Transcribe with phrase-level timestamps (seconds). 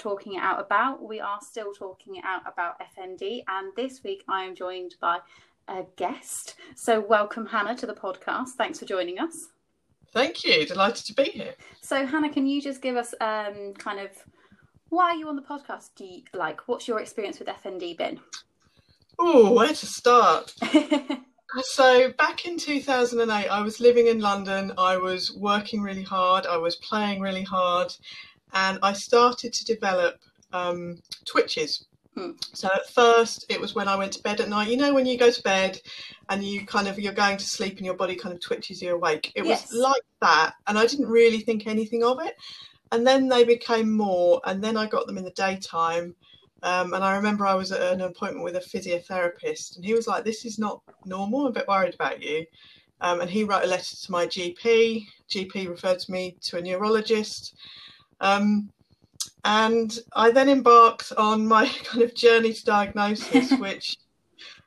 [0.00, 1.02] Talking It Out About.
[1.02, 5.18] We are still talking it out about FND, and this week I am joined by
[5.68, 6.54] a guest.
[6.74, 8.52] So, welcome, Hannah, to the podcast.
[8.56, 9.48] Thanks for joining us.
[10.14, 10.64] Thank you.
[10.64, 11.54] Delighted to be here.
[11.82, 14.08] So, Hannah, can you just give us um, kind of
[14.88, 15.90] why are you on the podcast?
[15.96, 18.20] Do you like what's your experience with FND been?
[19.18, 20.54] Oh, where to start?
[21.62, 24.72] so, back in 2008, I was living in London.
[24.78, 26.46] I was working really hard.
[26.46, 27.94] I was playing really hard,
[28.54, 30.18] and I started to develop
[30.52, 31.86] um, twitches.
[32.16, 32.32] Hmm.
[32.52, 34.68] So at first, it was when I went to bed at night.
[34.68, 35.80] You know, when you go to bed
[36.28, 38.94] and you kind of you're going to sleep and your body kind of twitches you
[38.94, 39.32] awake.
[39.34, 39.70] It Yes.
[39.70, 42.34] was like that, and I didn't really think anything of it.
[42.92, 46.14] And then they became more, and then I got them in the daytime.
[46.62, 50.06] Um, and I remember I was at an appointment with a physiotherapist, and he was
[50.08, 51.42] like, "This is not normal.
[51.42, 52.44] I'm a bit worried about you."
[53.00, 55.06] Um, and he wrote a letter to my GP.
[55.30, 57.54] GP referred to me to a neurologist.
[58.20, 58.70] Um,
[59.44, 63.96] and I then embarked on my kind of journey to diagnosis, which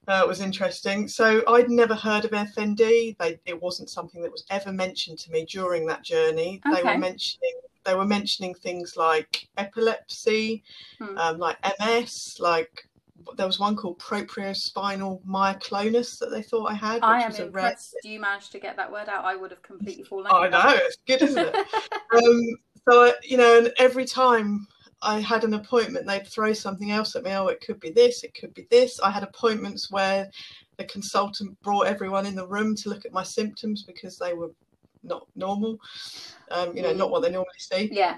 [0.08, 1.08] uh, was interesting.
[1.08, 3.16] So I'd never heard of FND.
[3.18, 6.62] They, it wasn't something that was ever mentioned to me during that journey.
[6.74, 7.54] They were mentioning
[7.86, 10.64] they were mentioning things like epilepsy,
[11.00, 11.18] Hmm.
[11.18, 12.88] um, like MS, like
[13.38, 17.40] there was one called propriospinal myoclonus that they thought I had, which I am was
[17.40, 17.98] a rare impressed.
[18.04, 19.26] You managed to get that word out.
[19.26, 20.28] I would have completely fallen.
[20.32, 21.56] I know it's good, isn't it?
[22.16, 22.42] um,
[22.90, 24.68] so I, you know, and every time
[25.02, 27.32] I had an appointment, they'd throw something else at me.
[27.32, 29.00] Oh, it could be this, it could be this.
[29.00, 30.30] I had appointments where
[30.78, 34.52] the consultant brought everyone in the room to look at my symptoms because they were
[35.04, 35.78] not normal.
[36.52, 36.98] Um, you know, Mm.
[36.98, 37.90] not what they normally see.
[37.92, 38.18] yeah.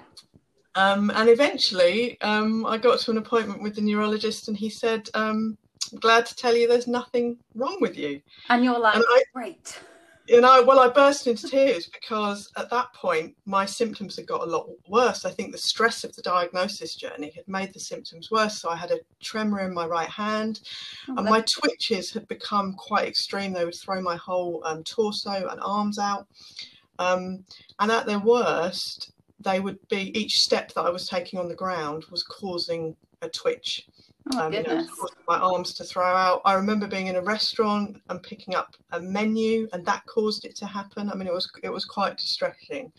[0.74, 5.08] Um, and eventually, um, I got to an appointment with the neurologist, and he said,
[5.14, 5.56] um,
[5.90, 8.20] "I'm glad to tell you, there's nothing wrong with you."
[8.50, 9.80] And you're like, And I- great.
[10.28, 14.42] You know, well, I burst into tears because at that point my symptoms had got
[14.42, 15.24] a lot worse.
[15.24, 18.60] I think the stress of the diagnosis journey had made the symptoms worse.
[18.60, 20.60] So I had a tremor in my right hand,
[21.08, 23.52] Oh, and my twitches had become quite extreme.
[23.52, 26.26] They would throw my whole um, torso and arms out.
[26.98, 27.44] Um,
[27.78, 31.54] and at their worst, they would be each step that I was taking on the
[31.54, 33.86] ground was causing a twitch
[34.32, 34.86] oh, um, you know,
[35.28, 36.42] my arms to throw out.
[36.44, 40.56] I remember being in a restaurant and picking up a menu, and that caused it
[40.56, 41.10] to happen.
[41.10, 42.92] I mean, it was it was quite distressing.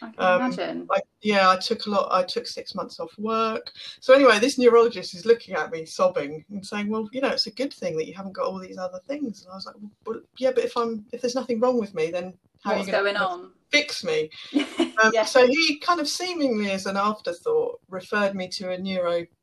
[0.00, 0.86] I can um, imagine.
[0.90, 2.08] I, yeah, I took a lot.
[2.10, 3.70] I took six months off work.
[4.00, 7.46] So anyway, this neurologist is looking at me, sobbing, and saying, "Well, you know, it's
[7.46, 9.76] a good thing that you haven't got all these other things." And I was like,
[10.06, 12.34] well, yeah, but if I'm if there's nothing wrong with me, then
[12.64, 13.50] how What's are you going on?
[13.72, 14.30] fix me?
[15.02, 15.24] Um, yeah.
[15.24, 18.78] So he kind of seemingly as an afterthought referred me to a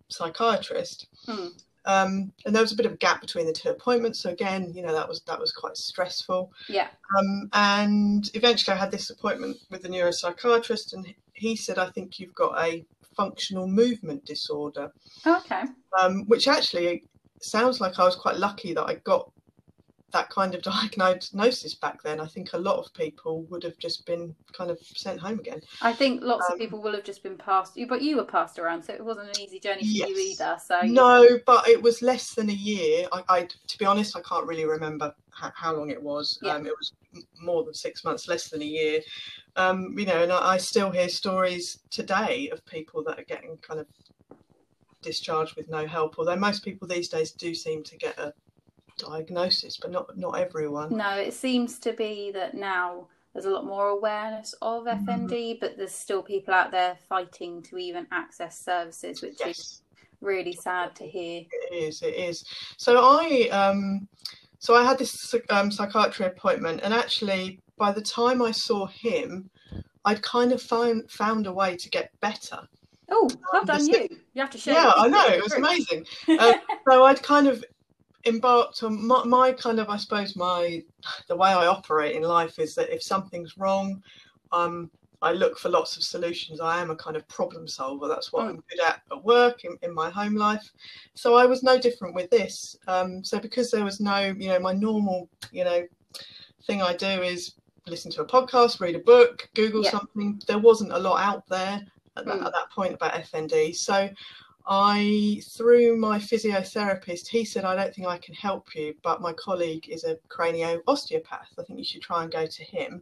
[0.10, 1.06] neuropsychiatrist.
[1.26, 1.48] Hmm.
[1.86, 4.20] Um, and there was a bit of a gap between the two appointments.
[4.20, 6.52] So again, you know, that was that was quite stressful.
[6.68, 6.90] Yeah.
[7.18, 12.20] Um, and eventually, I had this appointment with the neuropsychiatrist, and he said, "I think
[12.20, 14.92] you've got a functional movement disorder,"
[15.26, 15.64] okay.
[16.00, 17.06] um, which actually
[17.42, 19.32] sounds like I was quite lucky that I got
[20.12, 20.62] that kind of
[20.98, 22.20] diagnosis back then.
[22.20, 25.62] I think a lot of people would have just been kind of sent home again.
[25.82, 28.26] I think lots of Um, people will have just been passed you, but you were
[28.26, 30.58] passed around, so it wasn't an easy journey for you either.
[30.64, 33.08] So No, but it was less than a year.
[33.12, 36.40] I, I to be honest, I can't really remember how, how long it was.
[36.42, 36.56] Yeah.
[36.56, 36.94] Um, it was
[37.42, 39.02] more than six months, less than a year.
[39.56, 43.58] Um, you know, and I, I still hear stories today of people that are getting
[43.58, 43.88] kind of
[45.02, 46.16] discharged with no help.
[46.18, 48.34] Although most people these days do seem to get a
[49.00, 50.96] diagnosis, but not not everyone.
[50.96, 55.10] No, it seems to be that now there's a lot more awareness of Mm-hmm.
[55.10, 59.82] FND, but there's still people out there fighting to even access services, which is
[60.22, 61.44] really sad to hear.
[61.52, 62.02] It is.
[62.02, 62.44] It is.
[62.78, 64.08] So I um,
[64.60, 69.50] so I had this um, psychiatry appointment, and actually, by the time I saw him,
[70.06, 72.68] I'd kind of found found a way to get better.
[73.12, 74.08] Oh, well Um, done you.
[74.34, 74.76] You have to share.
[74.76, 76.06] yeah, I know it was amazing.
[76.40, 76.54] Um,
[76.88, 77.64] so I'd kind of
[78.26, 80.84] embarked on my, my kind of, I suppose, my
[81.28, 84.02] the way I operate in life is that if something's wrong,
[84.52, 84.90] um,
[85.22, 86.62] I look for lots of solutions.
[86.62, 88.08] I am a kind of problem solver.
[88.08, 88.50] That's what Mm.
[88.50, 90.72] I'm good at at work, in, in my home life.
[91.14, 92.78] So I was no different with this.
[92.88, 95.86] Um, so because there was no, you know, my normal, you know,
[96.66, 97.56] thing I do is
[97.88, 99.92] listen to a podcast, read a book, Google Yeah.
[99.92, 100.42] something.
[100.48, 101.86] There wasn't a lot out there
[102.18, 102.46] at that, Mm.
[102.46, 103.74] at that point about FND.
[103.74, 104.10] So
[104.72, 109.34] I, through my physiotherapist, he said, I don't think I can help you, but my
[109.34, 111.50] colleague is a cranio osteopath.
[111.58, 113.02] I think you should try and go to him.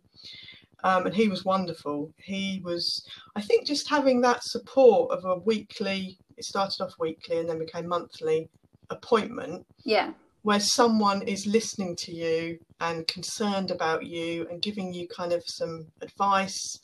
[0.86, 2.14] Um, and he was wonderful.
[2.18, 3.06] He was,
[3.36, 7.60] I think, just having that support of a weekly, it started off weekly and then
[7.60, 8.48] became monthly
[8.90, 10.14] appointment Yeah.
[10.44, 15.44] where someone is listening to you and concerned about you and giving you kind of
[15.46, 16.80] some advice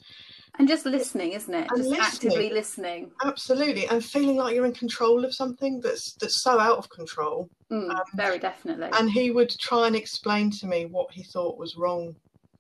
[0.59, 1.67] And just listening, isn't it?
[1.71, 2.01] And just listening.
[2.01, 3.11] actively listening.
[3.25, 7.49] Absolutely, and feeling like you're in control of something that's that's so out of control.
[7.71, 8.89] Mm, Um, very definitely.
[8.93, 12.15] And he would try and explain to me what he thought was wrong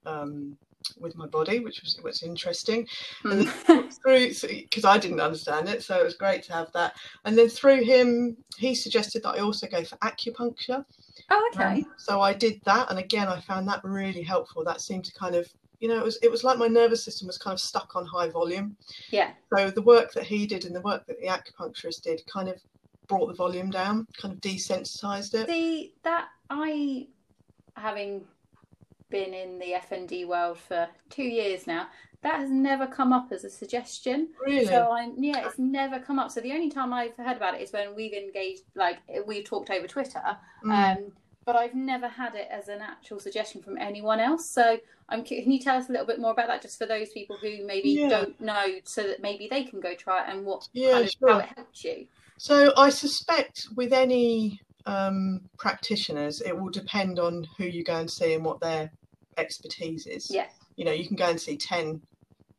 [0.07, 0.57] um,
[0.99, 2.87] with my body, which was was interesting.
[3.23, 3.93] Mm.
[4.03, 6.95] through because I didn't understand it, so it was great to have that.
[7.25, 10.83] And then through him, he suggested that I also go for acupuncture.
[11.29, 11.75] oh, okay.
[11.81, 14.63] Um, so I did that, and again, I found that really helpful.
[14.63, 15.47] That seemed to kind of,
[15.83, 18.05] you know, it was it was like my nervous system was kind of stuck on
[18.05, 18.77] high volume.
[19.11, 19.31] yeah.
[19.53, 22.55] So the work that he did and the work that the acupuncturist did kind of
[23.07, 25.45] brought the volume down, kind of desensitized it.
[25.45, 27.07] See that I,
[27.75, 28.23] having
[29.09, 31.87] been in the FND world for two years now,
[32.21, 34.29] that has never come up as a suggestion.
[34.39, 36.31] Really, So I'm yeah, it's never come up.
[36.31, 39.69] So the only time I've heard about it is when we've engaged, like we've talked
[39.69, 40.37] over Twitter.
[40.63, 40.95] Mm.
[40.95, 41.11] Um,
[41.45, 44.49] but I've never had it as an actual suggestion from anyone else.
[44.49, 44.77] So
[45.09, 45.23] I'm.
[45.23, 47.65] Can you tell us a little bit more about that, just for those people who
[47.65, 48.09] maybe Yeah.
[48.09, 51.11] don't know, so that maybe they can go try it and what Yeah, kind of
[51.11, 51.33] sure.
[51.33, 52.07] how it helped you.
[52.37, 58.09] So I suspect with any um, practitioners, it will depend on who you go and
[58.09, 58.91] see and what their
[59.37, 60.29] expertise is.
[60.29, 60.47] Yeah.
[60.75, 62.01] You know, you can go and see ten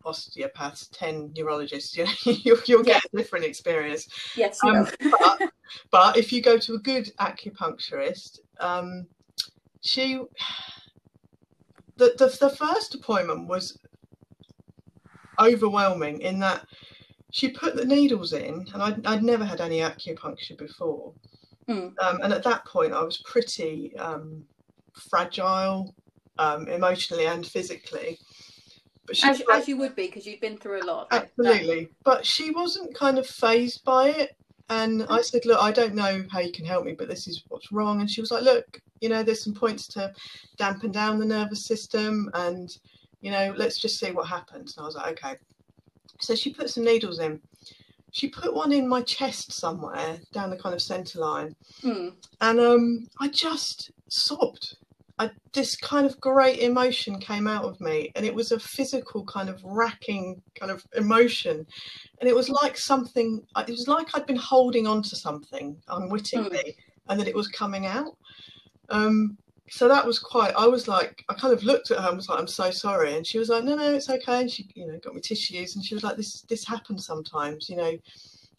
[0.05, 1.97] osteopaths, ten neurologists.
[1.97, 4.09] You know, you'll, you'll get a different experience.
[4.37, 4.63] Yes.
[4.63, 4.87] Um,
[5.21, 5.53] but,
[5.91, 9.07] but if you go to a good acupuncturist, um,
[9.81, 10.21] she
[11.97, 13.79] the, the the first appointment was
[15.39, 16.65] overwhelming in that
[17.35, 21.13] she put the needles in, and I'd, I'd never had any acupuncture before.
[21.69, 21.93] Mm.
[22.01, 24.45] Um, and at that point, I was pretty um,
[25.11, 25.97] fragile,
[26.39, 28.19] um, emotionally and physically.
[29.07, 31.09] But she as, like- as you would be because you'd been through a lot.
[31.11, 31.89] Absolutely.
[32.05, 34.37] But she wasn't kind of phased by it.
[34.71, 37.45] And I said, Look, I don't know how you can help me, but this is
[37.49, 38.01] what's wrong.
[38.01, 40.13] And she was like, Look, you know, there's some points to
[40.57, 42.71] dampen down the nervous system and,
[43.21, 44.77] you know, let's just see what happens.
[44.77, 45.37] And I was like, Okay.
[46.21, 47.41] So she put some needles in.
[48.13, 52.15] She put one in my chest somewhere down the kind of centre line Mm.
[52.41, 54.77] and um, I just sobbed.
[55.19, 59.25] I, this kind of great emotion came out of me, and it was a physical
[59.25, 61.67] kind of racking kind of emotion,
[62.21, 63.41] and it was like something.
[63.57, 66.77] It was like I'd been holding on to something unwittingly,
[67.09, 68.17] and that it was coming out.
[68.89, 69.39] Um,
[69.71, 70.53] so that was quite.
[70.57, 73.15] I was like, I kind of looked at her and was like, "I'm so sorry,"
[73.15, 75.77] and she was like, "No, no, it's okay." And she, you know, got me tissues,
[75.77, 77.69] and she was like, "This, this happens sometimes.
[77.69, 77.99] You know,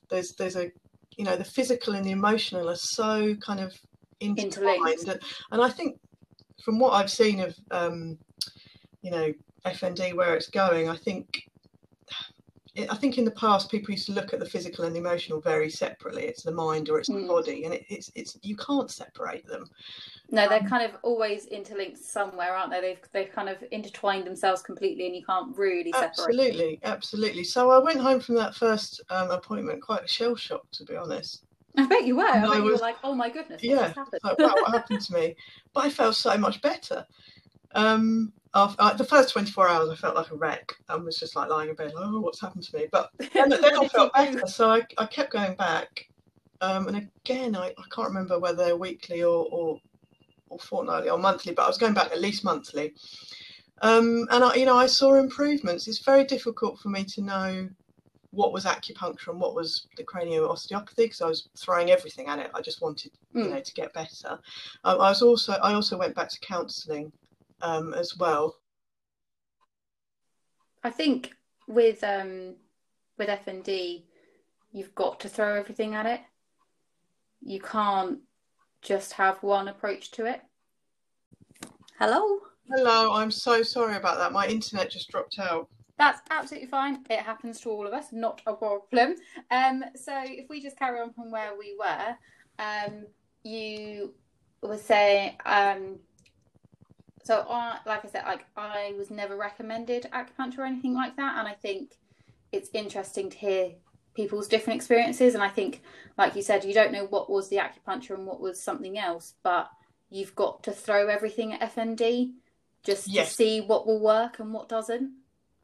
[0.10, 0.72] there's, there's a,
[1.18, 3.74] you know, the physical and the emotional are so kind of
[4.20, 5.20] intertwined, and,
[5.52, 6.00] and I think
[6.64, 8.20] from what I've seen of, um,
[9.02, 9.34] you know,
[9.66, 11.28] FND where it's going, I think.
[12.78, 15.40] I think in the past people used to look at the physical and the emotional
[15.40, 16.24] very separately.
[16.24, 17.28] It's the mind or it's the Mm.
[17.28, 19.70] body, and it, it's it's you can't separate them.
[20.30, 22.82] No, they're Um, kind of always interlinked somewhere, aren't they?
[22.82, 26.36] They've they've kind of intertwined themselves completely, and you can't really separate.
[26.38, 27.44] Absolutely, absolutely.
[27.46, 31.45] So I went home from that first um, appointment quite shell shocked, to be honest.
[31.78, 32.24] I bet you were.
[32.24, 34.54] I bet you were was- like, "Oh my goodness, what Yeah, just happened?" Like, wow,
[34.56, 35.36] what happened to me?
[35.74, 37.06] But I felt so much better.
[37.74, 40.74] Um, after, uh, the first 24 hours, I felt like a wreck.
[40.90, 42.88] and was just like lying in bed, like, oh, what's happened to me?
[42.92, 46.08] But then, then I felt better, so I, I kept going back.
[46.62, 49.80] Um, and again, I, I can't remember whether they're weekly or, or
[50.50, 52.94] or fortnightly or monthly, but I was going back at least monthly.
[53.82, 55.88] Um, and I, you know, I saw improvements.
[55.88, 57.70] It's very difficult for me to know
[58.36, 62.40] what was acupuncture and what was the cranial osteopathy because I was throwing everything at
[62.40, 62.52] it.
[62.54, 63.50] I just wanted, you Mm.
[63.52, 64.40] know, to get better.
[64.84, 67.12] Um, I was also, I also went back to counselling
[67.62, 68.56] um, as well.
[70.84, 71.34] I think
[71.68, 72.56] with um
[73.18, 74.06] with F and D,
[74.72, 76.22] you've got to throw everything at it.
[77.42, 78.20] You can't
[78.82, 80.42] just have one approach to it.
[81.98, 82.40] Hello.
[82.70, 84.32] Hello, I'm so sorry about that.
[84.32, 85.70] My internet just dropped out.
[85.98, 87.06] That's absolutely fine.
[87.10, 89.16] It happens to all of us, not a problem.
[89.50, 92.16] Um, so if we just carry on from where we were,
[92.60, 93.06] um,
[93.44, 94.14] you
[94.62, 96.00] were saying, um,
[97.24, 101.38] so I, like I said, like I was never recommended acupuncture or anything like that,
[101.40, 101.94] and I think
[102.52, 103.72] it's interesting to hear
[104.16, 105.34] people's different experiences.
[105.34, 105.82] And I think,
[106.18, 109.34] like you said, you don't know what was the acupuncture and what was something else,
[109.44, 109.70] but
[110.10, 112.34] you've got to throw everything at FND
[112.84, 113.30] just Yes.
[113.30, 115.12] to see what will work and what doesn't.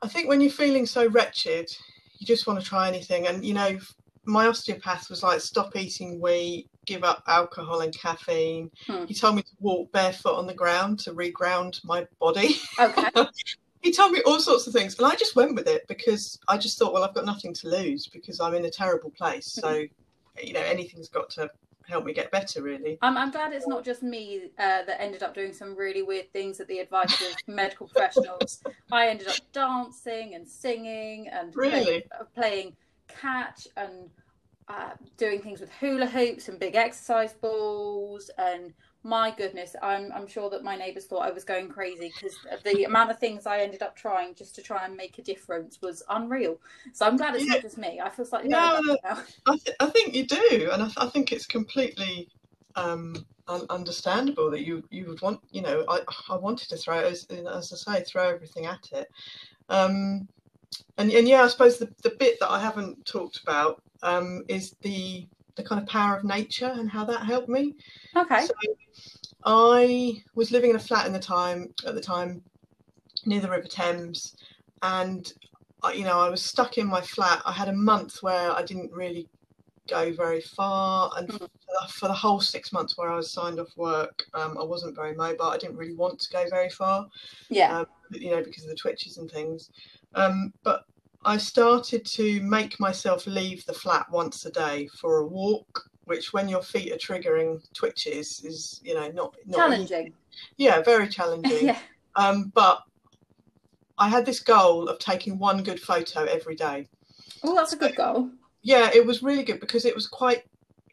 [0.02, 1.76] I think when you're feeling so wretched,
[2.18, 3.28] you just want to try anything.
[3.28, 3.80] And you know,
[4.26, 8.72] my osteopath was like, stop eating wheat, give up alcohol and caffeine.
[8.88, 9.06] Hmm.
[9.06, 12.56] He told me to walk barefoot on the ground to reground my body.
[12.80, 13.10] Okay.
[13.82, 16.58] he told me all sorts of things, and I just went with it because I
[16.58, 19.48] just thought, well, I've got nothing to lose because I'm in a terrible place.
[19.52, 19.84] So,
[20.42, 21.50] you know, anything's got to
[21.88, 22.62] helped me get better.
[22.62, 26.04] Really, I'm, I'm glad it's not just me uh, that ended up doing some really
[26.04, 28.62] weird things at the advice of medical professionals.
[28.92, 31.84] I ended up dancing and singing and Really?
[31.84, 32.76] playing, uh, playing
[33.08, 34.10] catch and
[34.68, 40.28] uh, doing things with hula hoops and big exercise balls and my goodness, I'm I'm
[40.28, 43.60] sure that my neighbours thought I was going crazy because the amount of things I
[43.62, 46.58] ended up trying just to try and make a difference was unreal.
[46.94, 47.54] So I'm glad it's Yeah.
[47.54, 48.00] not just me.
[48.00, 49.24] I feel slightly Yeah, better now.
[49.48, 52.30] I, th- I think you do, and I, th- I think it's completely
[52.76, 53.16] um,
[53.48, 55.40] un- understandable that you you would want.
[55.52, 59.08] You know, I I wanted to throw as as I say, throw everything at it.
[59.70, 60.28] Um,
[60.98, 64.76] and and yeah, I suppose the the bit that I haven't talked about um, is
[64.82, 65.28] the
[65.62, 67.76] the kind of power of nature and how that helped me.
[68.16, 68.46] Okay.
[68.46, 68.54] So
[69.44, 72.44] I was living in a flat in the time at the time
[73.26, 74.36] near the River Thames,
[74.82, 75.32] and
[75.84, 77.42] I, you know I was stuck in my flat.
[77.46, 79.30] I had a month where I didn't really
[79.90, 81.40] go very far, and Mm.
[81.40, 84.64] for, the, for the whole six months where I was signed off work, um, I
[84.64, 85.46] wasn't very mobile.
[85.46, 87.08] I didn't really want to go very far
[87.50, 87.80] Yeah.
[87.80, 89.70] um, you know, because of the twitches and things.
[90.16, 90.84] Um, but
[91.24, 96.34] I started to make myself leave the flat once a day for a walk, which,
[96.34, 99.88] when your feet are triggering twitches, is you know not, not easy.
[99.88, 100.14] Challenging.
[100.58, 101.66] Yeah, very challenging.
[101.68, 101.80] yeah.
[102.16, 102.82] Um, but
[103.98, 106.88] I had this goal of taking one good photo every day.
[107.44, 108.30] Oh, that's a good goal.
[108.64, 110.44] Yeah, it was really good because it was quite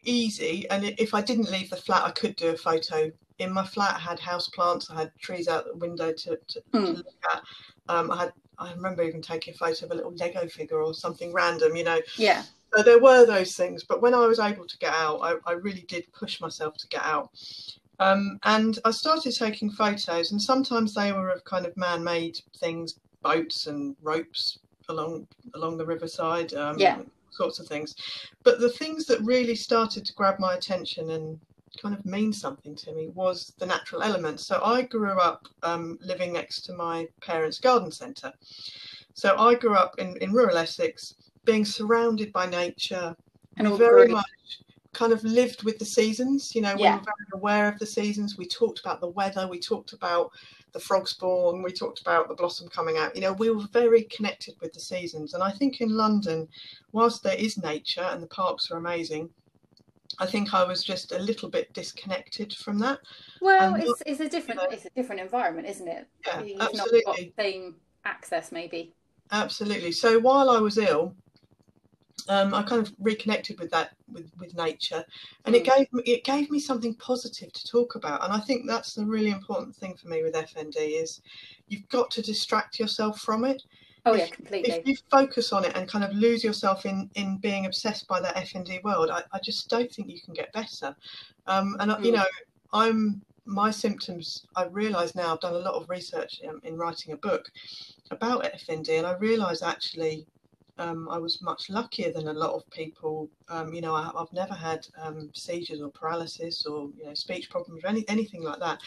[0.03, 3.11] easy, and if I didn't leave the flat, I could do a photo.
[3.39, 4.89] In my flat, I had house plants.
[4.91, 6.97] I had trees out the window to, to, to Mm.
[6.97, 7.41] look at.
[7.87, 8.33] Um, I had.
[8.59, 11.83] I remember even taking a photo of a little Lego figure or something random, you
[11.83, 11.99] know.
[12.17, 12.43] Yeah.
[12.75, 15.53] So there were those things, but when I was able to get out, I, I
[15.53, 17.31] really did push myself to get out.
[17.99, 22.99] Um, and I started taking photos, and sometimes they were of kind of man-made things,
[23.21, 26.99] boats and ropes along along the riverside, um, Yeah.
[27.31, 27.95] sorts of things.
[28.43, 31.39] But the things that really started to grab my attention and
[31.81, 34.45] kind of mean something to me was the natural elements.
[34.45, 38.33] So I grew up um, living next to my parents' garden centre.
[39.13, 43.15] So I grew up in, in rural Essex, being surrounded by nature,
[43.57, 44.15] And very green.
[44.15, 44.25] much
[44.93, 46.55] kind of lived with the seasons.
[46.55, 48.37] You know, we were very aware of the seasons.
[48.37, 49.47] We talked about the weather.
[49.47, 50.31] We talked about
[50.71, 51.63] the frog spawn.
[51.63, 53.15] We talked about the blossom coming out.
[53.15, 55.33] You know, we were very connected with the seasons.
[55.33, 56.47] And I think in London,
[56.91, 59.29] whilst there is nature and the parks are amazing,
[60.17, 62.99] I think I was just a little bit disconnected from that.
[63.41, 66.07] Well, it's it's a different you know- it's a different environment, isn't it?
[66.25, 66.73] Yeah, You've not
[67.05, 67.75] got the same
[68.05, 68.93] access, maybe.
[69.31, 69.91] Absolutely.
[69.91, 71.15] So while I was ill,
[72.27, 75.05] um, I kind of reconnected with that with, with nature,
[75.45, 75.75] and it Mm.
[75.77, 78.23] gave me it gave me something positive to talk about.
[78.23, 81.21] And I think that's the really important thing for me with FND is
[81.67, 83.61] you've got to distract yourself from it.
[84.09, 84.71] Oh If- yeah, completely.
[84.71, 88.19] If you focus on it and kind of lose yourself in in being obsessed by
[88.21, 90.95] that FND world, I, I just don't think you can get better.
[91.47, 92.15] Um, and I- you Mm.
[92.15, 92.25] know,
[92.73, 94.45] I'm my symptoms.
[94.55, 97.49] I realise now I've done a lot of research in, in writing a book
[98.11, 100.25] about FND, and I realise actually
[100.77, 103.29] um, I was much luckier than a lot of people.
[103.49, 107.49] Um, you know, I, I've never had um, seizures or paralysis or you know speech
[107.49, 108.79] problems or any, anything like that,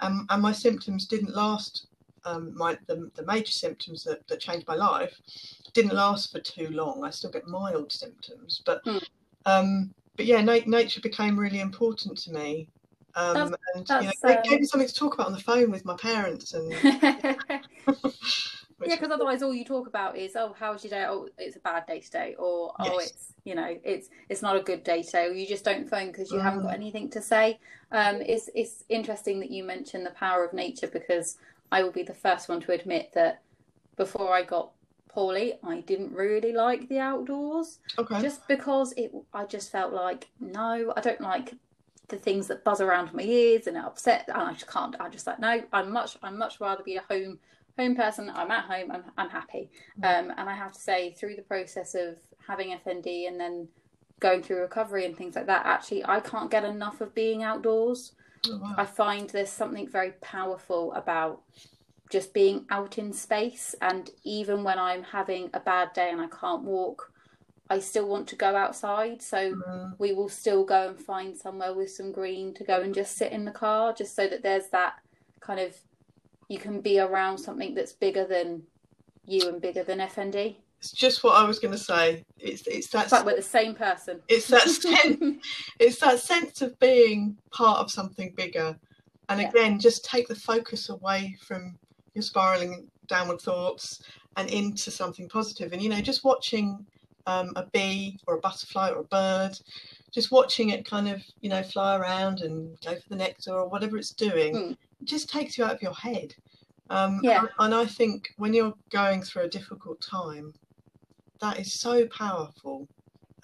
[0.00, 1.86] um, and my symptoms didn't last.
[2.24, 5.14] Um, my the, the major symptoms that, that changed my life
[5.72, 7.04] didn't last for too long.
[7.04, 9.02] I still get mild symptoms, but Mm.
[9.46, 12.68] um, but yeah, na- nature became really important to me.
[13.14, 15.70] Um, and you know, that's, it gave me something to talk about on the phone
[15.70, 16.70] with my parents, and
[18.86, 21.04] yeah, because otherwise all you talk about is oh, how's your day?
[21.08, 24.62] Oh, it's a bad day today, or oh, it's you know, it's it's not a
[24.62, 25.26] good day today.
[25.26, 26.76] Or you just don't phone because you haven't got Mm.
[26.76, 27.58] anything to say.
[27.90, 31.36] Um, it's it's interesting that you mentioned the power of nature because
[31.72, 33.42] I will be the first one to admit that
[33.96, 34.72] before I got
[35.08, 37.80] poorly, I didn't really like the outdoors.
[37.98, 41.54] okay, just because it I just felt like no, I don't like
[42.08, 45.08] the things that buzz around my ears and it upset and I just can't I
[45.08, 47.38] just like no, I'm much I'm much rather be a home
[47.78, 48.30] home person.
[48.34, 49.70] I'm at home, I'm I'm happy.
[50.02, 53.68] Um and I have to say through the process of having FND and then
[54.18, 58.12] going through recovery and things like that, actually I can't get enough of being outdoors.
[58.46, 58.74] Oh, wow.
[58.78, 61.42] I find there's something very powerful about
[62.10, 63.74] just being out in space.
[63.80, 67.12] And even when I'm having a bad day and I can't walk,
[67.68, 69.22] I still want to go outside.
[69.22, 72.94] So Mm, we will still go and find somewhere with some green to go and
[72.94, 74.94] just sit in the car, just so that there's that
[75.40, 75.76] kind of
[76.48, 78.62] you can be around something that's bigger than
[79.24, 80.56] you and bigger than FND.
[80.80, 82.24] It's just what I was going to say.
[82.38, 84.20] It's it's that like we're the same person.
[84.28, 85.44] it's that sense,
[85.78, 88.78] it's that sense of being part of something bigger,
[89.28, 89.48] and Yeah.
[89.50, 91.76] again, just take the focus away from
[92.14, 94.00] your spiraling downward thoughts
[94.36, 95.72] and into something positive.
[95.72, 96.86] And you know, just watching
[97.26, 99.52] um, a bee or a butterfly or a bird,
[100.14, 103.68] just watching it kind of you know fly around and go for the nectar or
[103.68, 104.70] whatever it's doing Mm.
[104.72, 106.34] it just takes you out of your head
[106.88, 107.40] um, Yeah.
[107.40, 110.52] and, and i think when you're going through a difficult time
[111.40, 112.86] that is so powerful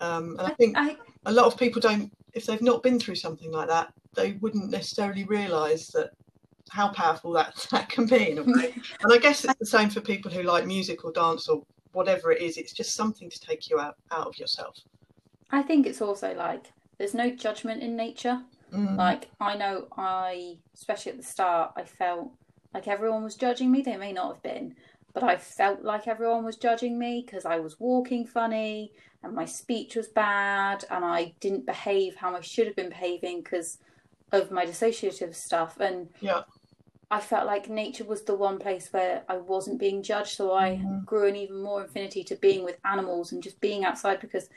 [0.00, 3.16] um, and i think I, a lot of people don't if they've not been through
[3.16, 6.10] something like that they wouldn't necessarily realize that
[6.70, 9.88] how powerful that that can be in a way and i guess it's the same
[9.88, 11.62] for people who like music or dance or
[11.92, 14.76] whatever it is it's just something to take you out out of yourself
[15.50, 18.42] I think it's also like there's no judgment in nature.
[18.72, 22.32] Mm, Like I know I, especially at the start, I felt
[22.74, 23.82] like everyone was judging me.
[23.82, 24.74] They may not have been,
[25.16, 28.92] but I felt like everyone was judging me because I was walking funny
[29.22, 33.40] and my speech was bad and I didn't behave how I should have been behaving
[33.42, 33.78] because
[34.30, 35.80] of my dissociative stuff.
[35.80, 36.42] And yeah
[37.10, 40.36] I felt like nature was the one place where I wasn't being judged.
[40.36, 41.06] So I Mhm.
[41.06, 44.50] grew an even more affinity to being with animals and just being outside because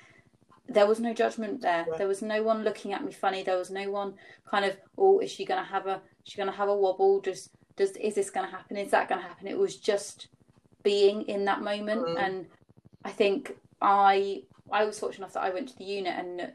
[0.68, 1.86] there was no judgment there.
[1.90, 1.98] Yeah.
[2.00, 3.44] There was no one looking at me funny.
[3.44, 6.52] There was no one kind of, oh, is she gonna have a, is she gonna
[6.52, 7.22] have a wobble?
[7.22, 8.76] Just does, is this gonna happen?
[8.76, 9.48] Is that gonna happen?
[9.48, 10.28] It was just
[10.84, 12.06] being in that moment.
[12.06, 12.24] Mm.
[12.24, 12.46] And
[13.04, 16.54] I think I, I was fortunate enough that I went to the unit and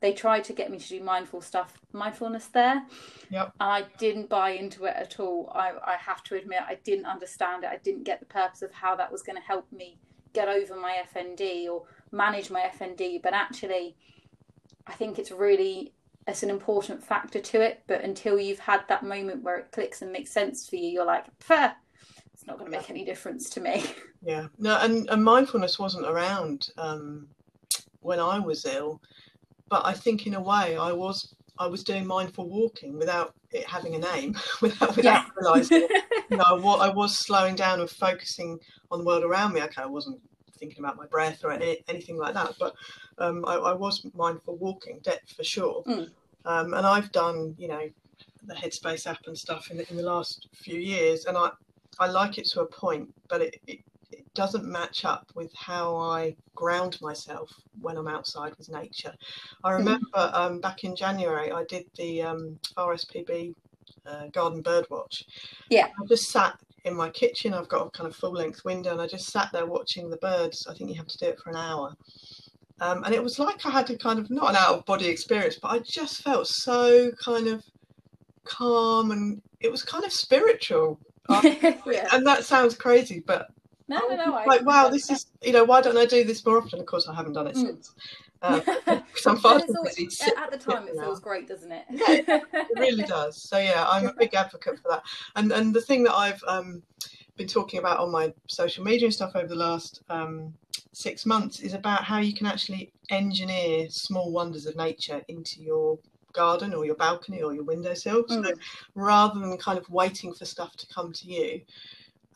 [0.00, 2.82] they tried to get me to do mindful stuff, mindfulness there.
[3.30, 3.52] Yep.
[3.60, 5.52] And I didn't buy into it at all.
[5.54, 7.70] I, I have to admit, I didn't understand it.
[7.70, 9.98] I didn't get the purpose of how that was going to help me
[10.32, 13.22] get over my FND or manage my FND.
[13.22, 13.94] But actually,
[14.86, 15.92] I think it's really
[16.26, 17.82] it's an important factor to it.
[17.86, 21.04] But until you've had that moment where it clicks and makes sense for you, you're
[21.04, 21.72] like, "Pah,
[22.40, 23.84] it's not going to make any difference to me.
[24.22, 27.26] yeah no and, and mindfulness wasn't around um,
[28.00, 29.00] when i was ill
[29.68, 33.66] but i think in a way i was i was doing mindful walking without it
[33.66, 35.24] having a name without without Yeah.
[35.36, 35.86] realizing
[36.30, 38.58] you know, I wa- I was slowing down and focusing
[38.90, 39.62] on the world around me.
[39.62, 40.20] Okay, I wasn't
[40.58, 42.74] thinking about my breath or any, anything like that, but
[43.18, 45.00] um, I, I was mindful walking,
[45.36, 45.82] for sure.
[45.86, 46.08] Mm.
[46.44, 47.90] Um, and I've done, you know,
[48.44, 51.50] the Headspace app and stuff in the, in the last few years, and I,
[51.98, 53.80] I like it to a point, but it, it,
[54.10, 59.14] it doesn't match up with how I ground myself when I'm outside with nature.
[59.64, 63.54] I remember um, back in January, I did the um, RSPB
[64.06, 65.24] uh, garden bird watch.
[65.68, 65.86] Yeah.
[65.86, 67.54] I just sat in my kitchen.
[67.54, 70.16] I've got a kind of full length window, and I just sat there watching the
[70.18, 70.66] birds.
[70.66, 71.94] I think you have to do it for an hour.
[72.80, 75.06] Um, and it was like I had a kind of not an out of body
[75.06, 77.62] experience, but I just felt so kind of
[78.44, 80.98] calm and it was kind of spiritual.
[81.86, 82.08] yeah.
[82.12, 83.48] And that sounds crazy, but
[83.88, 84.34] No, no, no.
[84.34, 86.80] I like, wow, this is, you know, why don't I do this more often?
[86.80, 87.66] Of course, I haven't done it Mm.
[87.66, 87.94] since.
[88.42, 91.02] 'cause I'm far always- at the time, it now.
[91.02, 91.84] feels great, doesn't it?
[91.90, 93.42] It really does.
[93.42, 95.02] So yeah, I'm a big advocate for that.
[95.36, 96.82] And and the thing that I've um,
[97.36, 100.54] been talking about on my social media and stuff over the last um,
[100.92, 105.98] six months is about how you can actually engineer small wonders of nature into your
[106.32, 108.24] garden or your balcony or your windowsill.
[108.28, 108.60] So Mm.
[108.94, 111.62] rather than kind of waiting for stuff to come to you,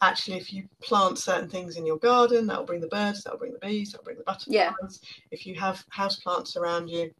[0.02, 3.52] actually if you plant certain things in your garden, that'll bring the birds, that'll bring
[3.52, 4.52] the bees, that'll bring the butterflies.
[4.52, 4.72] Yeah.
[5.30, 7.10] If you have house plants around you,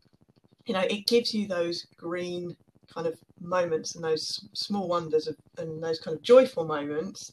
[0.66, 2.56] you know, it gives you those green
[2.92, 7.32] kind of moments and those small wonders of, and those kind of joyful moments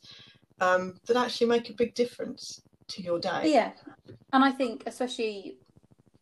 [0.59, 3.51] um, that actually make a big difference to your day.
[3.53, 3.71] Yeah,
[4.33, 5.57] and I think especially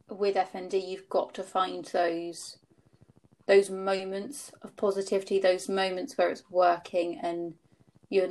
[0.09, 2.57] with FND, you've got to find those
[3.49, 7.55] those moments of positivity, those moments where it's working and
[8.09, 8.29] you're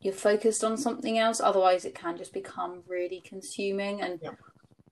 [0.00, 1.40] you're focused on something else.
[1.40, 4.30] Otherwise, it can just become really consuming, and Yeah.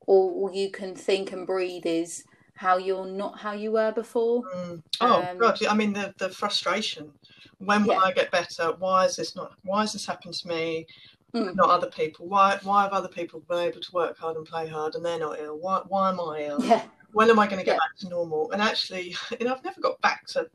[0.06, 2.24] all you can think and breathe is
[2.56, 4.42] how you're not how you were before.
[4.54, 4.82] Mm.
[5.00, 5.64] Oh Um, God!
[5.66, 7.10] I mean, the the frustration.
[7.58, 8.08] When will Yeah.
[8.08, 8.72] I get better?
[8.78, 9.52] Why is this not?
[9.62, 10.86] Why has this happened to me?
[11.34, 11.54] Mm.
[11.54, 12.26] Not other people.
[12.28, 12.58] Why?
[12.62, 15.40] Why have other people been able to work hard and play hard and they're not
[15.40, 15.58] ill?
[15.58, 15.80] Why?
[15.88, 16.62] Why am I ill?
[16.62, 17.78] Yeah, when am I going to get Yeah.
[17.78, 18.50] back to normal?
[18.52, 20.48] And actually, you know, I've never got back to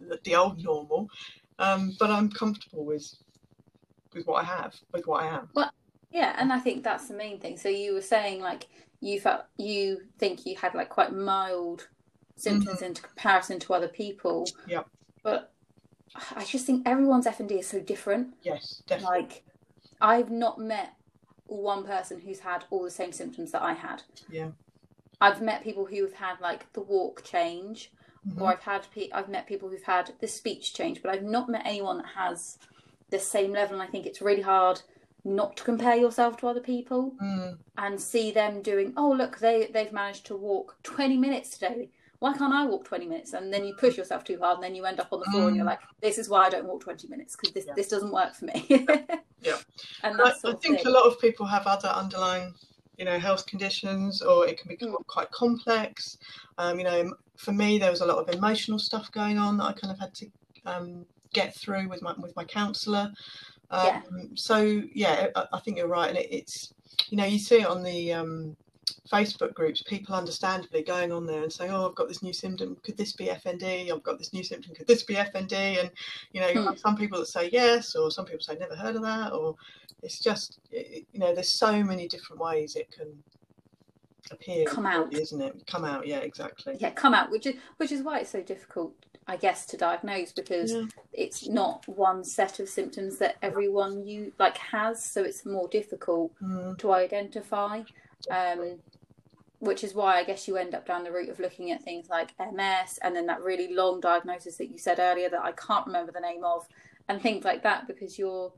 [0.00, 1.08] the, the old normal,
[1.58, 3.06] um, but I'm comfortable with
[4.14, 5.48] with what I have, with what I am.
[5.54, 5.72] Well,
[6.10, 7.56] Yeah, and I think that's the main thing.
[7.56, 8.68] So you were saying like
[9.00, 11.88] you felt you think you had like quite mild
[12.36, 14.46] symptoms in comparison to other people.
[14.66, 14.86] Yep.
[15.22, 15.52] But
[16.36, 18.34] I just think everyone's F and D is so different.
[18.42, 19.20] Yes, definitely.
[19.20, 19.44] Like
[20.00, 20.92] I've not met
[21.46, 24.02] one person who's had all the same symptoms that I had.
[24.30, 24.50] Yeah.
[25.20, 27.92] I've met people who have had like the walk change,
[28.26, 28.40] Mhm.
[28.40, 31.48] or I've had pe- I've met people who've had the speech change, but I've not
[31.48, 32.58] met anyone that has
[33.10, 33.74] the same level.
[33.80, 34.80] And I think it's really hard
[35.24, 38.92] not to compare yourself to other people Mm, and see them doing.
[38.96, 41.90] Oh, look, they they've managed to walk twenty minutes today.
[42.18, 43.32] Why can't I walk twenty minutes?
[43.32, 45.48] And then you push yourself too hard, and then you end up on the floor,
[45.48, 45.70] and you're Mm.
[45.70, 47.74] like, "This is why I don't walk twenty minutes because this Yeah.
[47.74, 48.66] this doesn't work for me."
[49.40, 49.58] Yeah.
[50.04, 52.54] and I, I think a lot of people have other underlying
[53.02, 54.94] you know health conditions or it can be Mm.
[55.08, 56.18] quite complex
[56.58, 59.64] um, you know for me there was a lot of emotional stuff going on that
[59.64, 60.26] i kind of had to
[60.66, 63.10] um, get through with my with my counselor
[63.72, 64.02] um, Yeah.
[64.36, 66.74] so yeah I, I think you're right and it, it's
[67.10, 68.56] you know you see it on the um,
[69.10, 72.76] Facebook groups, people understandably going on there and saying, "Oh, I've got this new symptom.
[72.82, 73.90] Could this be FND?
[73.90, 74.74] I've got this new symptom.
[74.74, 75.90] Could this be FND?" And
[76.32, 76.76] you know, Hmm.
[76.76, 79.56] some people that say yes, or some people say never heard of that, or
[80.02, 83.22] it's just it, you know, there's so many different ways it can
[84.30, 85.12] appear, Come out.
[85.12, 85.66] isn't it?
[85.66, 86.76] Come out, yeah, exactly.
[86.78, 88.94] yeah come out which is which is why it's so difficult
[89.26, 90.84] i guess to diagnose because Yeah.
[91.12, 96.32] it's not one set of symptoms that everyone you like has so it's more difficult
[96.42, 97.82] Mm, to identify
[98.30, 98.78] um
[99.58, 102.08] which is why i guess you end up down the route of looking at things
[102.08, 105.86] like ms and then that really long diagnosis that you said earlier that i can't
[105.86, 106.66] remember the name of
[107.08, 108.52] and things like that because you're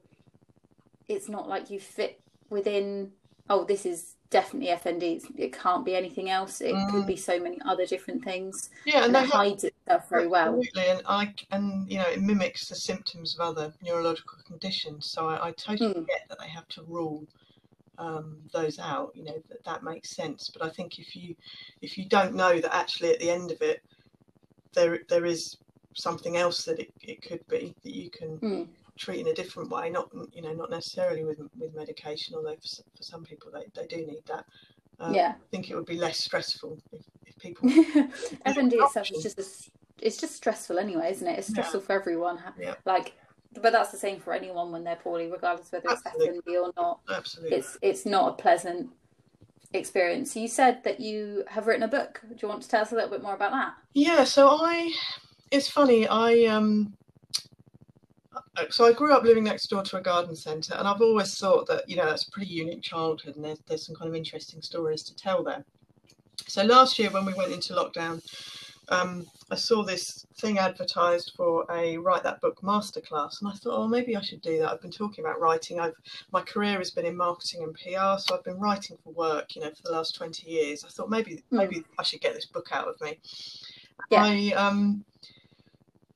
[1.09, 3.11] it's not like you fit within
[3.51, 7.07] oh this is definitely fnd it's, it can't be anything else it could Mm.
[7.07, 10.27] be so many other different things yeah, and and it they have hides itself very
[10.27, 15.07] well Absolutely, and I and you know it mimics the symptoms of other neurological conditions.
[15.07, 16.07] So I, I totally Mm.
[16.07, 17.27] get that they have to rule
[17.99, 19.13] um, those out.
[19.15, 20.51] You know that that makes sense.
[20.53, 21.35] But I think if you
[21.83, 23.83] if you don't know that actually at the end of it
[24.75, 25.57] there there is
[25.95, 28.69] something else that it, it could be that you can Mm.
[28.97, 29.91] treat in a different way.
[29.91, 33.87] Not you know not necessarily with with medication, although for, for some people they, they
[33.87, 34.45] do need that.
[35.01, 37.69] Um, yeah I think it would be less stressful if, if people.
[38.47, 39.45] FND itself is just a,
[40.05, 41.39] it's just stressful anyway, isn't it?
[41.39, 41.55] It's Yeah.
[41.55, 42.39] stressful for everyone.
[42.59, 42.75] Yeah.
[42.85, 43.15] Like,
[43.61, 46.53] but that's the same for anyone when they're poorly, regardless whether it's Absolutely.
[46.53, 47.01] FND or not.
[47.09, 47.57] Absolutely.
[47.59, 48.91] It's it's not a pleasant
[49.75, 50.37] experience.
[50.37, 52.21] You said that you have written a book.
[52.29, 53.75] Do you want to tell us a little bit more about that?
[53.93, 54.93] Yeah, so I,
[55.51, 56.95] it's funny, I, um,
[58.71, 61.67] so I grew up living next door to a garden centre, and I've always thought
[61.67, 64.63] that, you know, that's a pretty unique childhood, and there's, there's some kind of interesting
[64.63, 65.65] stories to tell there.
[66.47, 68.23] So last year, when we went into lockdown,
[68.89, 73.79] um, I saw this thing advertised for a Write That Book masterclass, and I thought,
[73.79, 74.71] oh, maybe I should do that.
[74.71, 75.81] I've been talking about writing.
[75.81, 75.95] I've
[76.33, 79.63] my career has been in marketing and PR, so I've been writing for work, you
[79.63, 80.85] know, for the last twenty years.
[80.85, 81.57] I thought maybe Hmm.
[81.59, 83.19] maybe I should get this book out of me.
[84.11, 84.23] Yeah.
[84.25, 85.05] I um,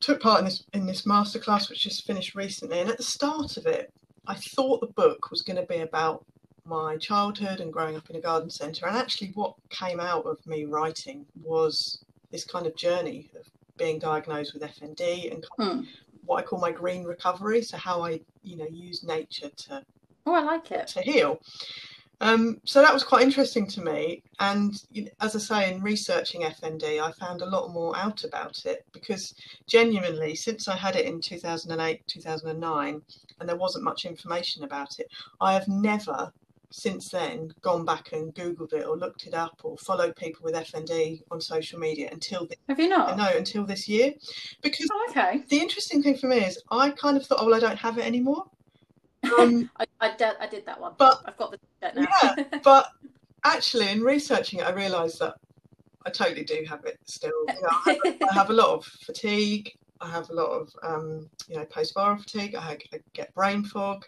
[0.00, 3.56] took part in this in this masterclass, which just finished recently, and at the start
[3.56, 3.92] of it,
[4.26, 6.24] I thought the book was going to be about
[6.66, 10.44] my childhood and growing up in a garden centre, and actually, what came out of
[10.46, 15.78] me writing was this kind of journey of being diagnosed with FND and kind of
[15.78, 15.84] Hmm.
[16.24, 17.62] what I call my green recovery.
[17.62, 19.84] So how I, you know, use nature to
[20.26, 20.88] Oh, I like it.
[20.88, 21.40] to heal.
[22.20, 24.22] Um, so that was quite interesting to me.
[24.40, 28.24] And you know, as I say, in researching FND, I found a lot more out
[28.24, 29.34] about it because
[29.68, 33.02] genuinely, since I had it in 2008, 2009,
[33.40, 35.06] and there wasn't much information about it,
[35.40, 36.32] I have never
[36.70, 40.54] since then gone back and Googled it or looked it up or followed people with
[40.54, 43.16] FND on social media until this, Have you not?
[43.16, 44.12] no, until this year.
[44.62, 45.44] Because Oh, okay.
[45.48, 47.98] the interesting thing for me is I kind of thought, oh, well, I don't have
[47.98, 48.44] it anymore.
[49.38, 50.92] Um, I, I, did, I did that one.
[50.96, 51.58] But- I've got the
[51.94, 52.58] now.
[52.64, 52.86] but
[53.44, 55.34] actually in researching it i realized that
[56.04, 58.84] i totally do have it still you know, I, have, I have a lot of
[58.84, 63.64] fatigue i have a lot of um, you know post-viral fatigue i, I get brain
[63.64, 64.04] fog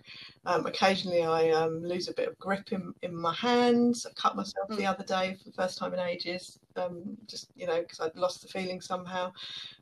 [0.46, 4.36] um, occasionally i um, lose a bit of grip in, in my hands i cut
[4.36, 8.00] myself the other day for the first time in ages um, just you know because
[8.00, 9.32] i'd lost the feeling somehow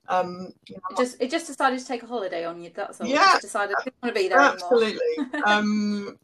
[0.09, 2.71] um, you know, It just it just decided to take a holiday on you.
[2.75, 3.07] That's all.
[3.07, 3.33] Yeah.
[3.33, 4.55] just decided I didn't want to be there anymore.
[4.55, 6.19] absolutely um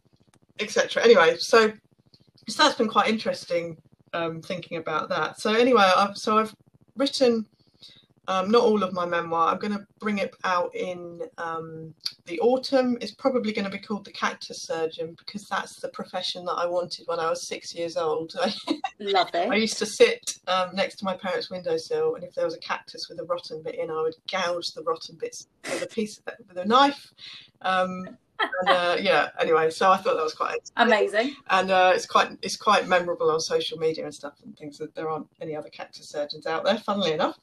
[0.58, 1.72] etc anyway so
[2.48, 3.76] so that's been quite interesting
[4.12, 6.54] um thinking about that so anyway i've so i've
[6.96, 7.44] written
[8.28, 9.48] um, not all of my memoir.
[9.48, 11.94] I'm going to bring it out in um,
[12.26, 12.96] the autumn.
[13.00, 16.66] It's probably going to be called The Cactus Surgeon because that's the profession that I
[16.66, 18.34] wanted when I was six years old.
[19.00, 19.50] Love it.
[19.50, 22.60] I used to sit um, next to my parents' windowsill, and if there was a
[22.60, 26.18] cactus with a rotten bit in, I would gouge the rotten bits with a piece
[26.18, 27.12] of, with a knife.
[27.62, 28.16] Um,
[28.60, 29.28] and, uh, yeah.
[29.40, 31.34] Anyway, so I thought that was quite Amazing.
[31.50, 34.94] and uh, it's quite it's quite memorable on social media and stuff and things that
[34.94, 36.78] there aren't any other cactus surgeons out there.
[36.78, 37.38] Funnily enough,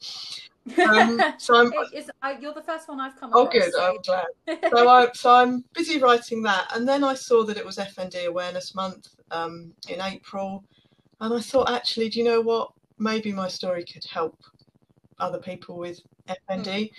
[0.87, 1.71] um, so I'm
[2.21, 3.71] I- you're the first one I've come oh good.
[3.73, 4.27] so- I'm glad.
[4.75, 8.25] so I so I'm busy writing that, and then I saw that it was FND
[8.25, 10.63] Awareness Month um, in April,
[11.19, 12.71] and I thought actually, do you know what?
[12.99, 14.37] Maybe my story could help
[15.19, 15.99] other people with
[16.49, 16.91] FND.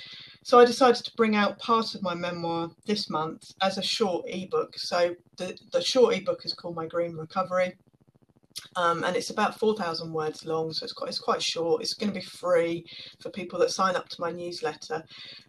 [0.44, 4.24] So I decided to bring out part of my memoir this month as a short
[4.28, 4.76] ebook.
[4.76, 7.74] So the the short ebook is called My Green Recovery.
[8.76, 11.82] Um, and it's about 4,000 words long, so it's quite, it's quite short.
[11.82, 12.84] It's going to be free
[13.20, 15.04] for people that sign up to my newsletter.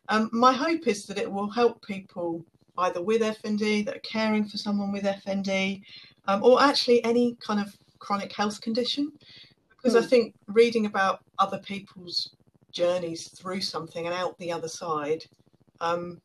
[0.10, 2.46] Um, my hope is that it will help people
[2.78, 5.82] either with FND that are caring for someone with FND,
[6.28, 9.12] um, or actually any kind of chronic health condition
[9.84, 10.00] because mm.
[10.00, 10.10] I hmm.
[10.10, 12.36] think reading about other people's
[12.72, 15.26] journeys through something and out the other side
[15.80, 16.20] um,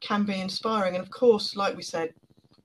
[0.00, 0.96] can be inspiring.
[0.96, 2.12] And of course, like we said,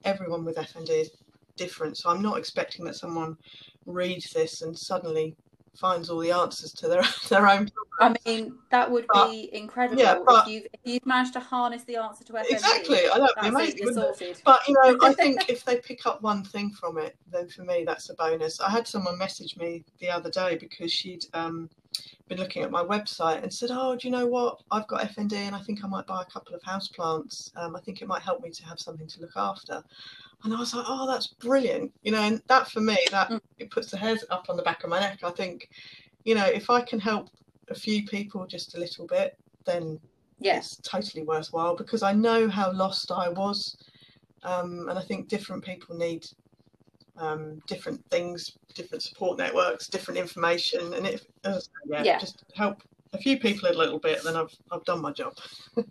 [0.03, 1.11] everyone with FND is
[1.59, 1.97] different.
[1.97, 3.37] So I'm not expecting that someone
[3.85, 5.35] reads this and suddenly
[5.79, 7.69] finds all the answers to their their own.
[8.01, 11.39] I mean, that would but, be incredible yeah, but, if you've if you've managed to
[11.39, 12.51] harness the answer to FND.
[12.51, 13.89] Exactly, I know, amazing.
[13.89, 17.49] It, but you know, I think if they pick up one thing from it, then
[17.49, 18.59] for me that's a bonus.
[18.61, 21.69] I had someone message me the other day because she'd um,
[22.29, 24.61] been looking at my website and said, "Oh, do you know what?
[24.71, 27.51] I've got FND and I think I might buy a couple of house plants.
[27.57, 29.83] Um, I think it might help me to have something to look after."
[30.43, 33.41] And I was like, "Oh, that's brilliant!" You know, and that for me, that mm.
[33.57, 35.19] it puts the hairs up on the back of my neck.
[35.23, 35.69] I think,
[36.23, 37.29] you know, if I can help
[37.69, 39.99] a few people just a little bit, then
[40.39, 40.57] yeah.
[40.57, 43.77] it's totally worthwhile because I know how lost I was,
[44.43, 46.25] um, and I think different people need
[47.17, 52.81] um, different things, different support networks, different information, and if uh, yeah, yeah, just help
[53.13, 55.33] a few people a little bit, then I've I've done my job.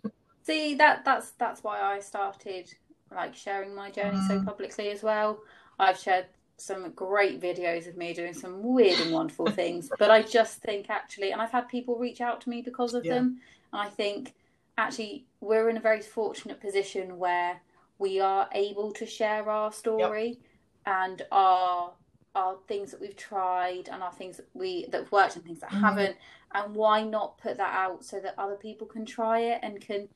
[0.43, 2.73] See that that's that's why I started
[3.11, 4.27] like sharing my journey mm.
[4.27, 5.39] so publicly as well.
[5.79, 6.25] I've shared
[6.57, 10.89] some great videos of me doing some weird and wonderful things, but I just think
[10.89, 13.15] actually, and I've had people reach out to me because of yeah.
[13.15, 13.39] them,
[13.73, 14.33] and I think
[14.77, 17.61] actually we're in a very fortunate position where
[17.97, 20.27] we are able to share our story.
[20.27, 20.37] Yep
[20.89, 21.91] and our
[22.35, 25.59] our things that we've tried and our things that we that have worked and things
[25.59, 25.83] that mm-hmm.
[25.83, 26.15] haven't
[26.53, 30.07] and why not put that out so that other people can try it and can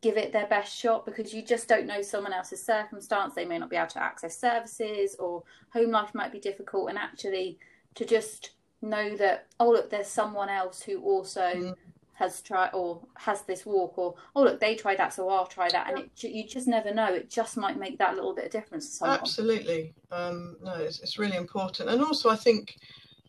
[0.00, 3.34] give it their best shot because you just don't know someone else's circumstance.
[3.34, 6.88] They may not be able to access services or home life might be difficult.
[6.88, 7.58] And actually
[7.94, 11.74] to just know that oh look there's someone else who also mm
[12.18, 15.68] has tried or has this walk or oh look they tried that so i'll try
[15.70, 15.88] that.
[15.88, 17.14] And it, you just never know.
[17.14, 19.94] It just might make that little bit of difference to absolutely.
[20.10, 21.88] Um, no it's, it's really important.
[21.88, 22.74] And also i think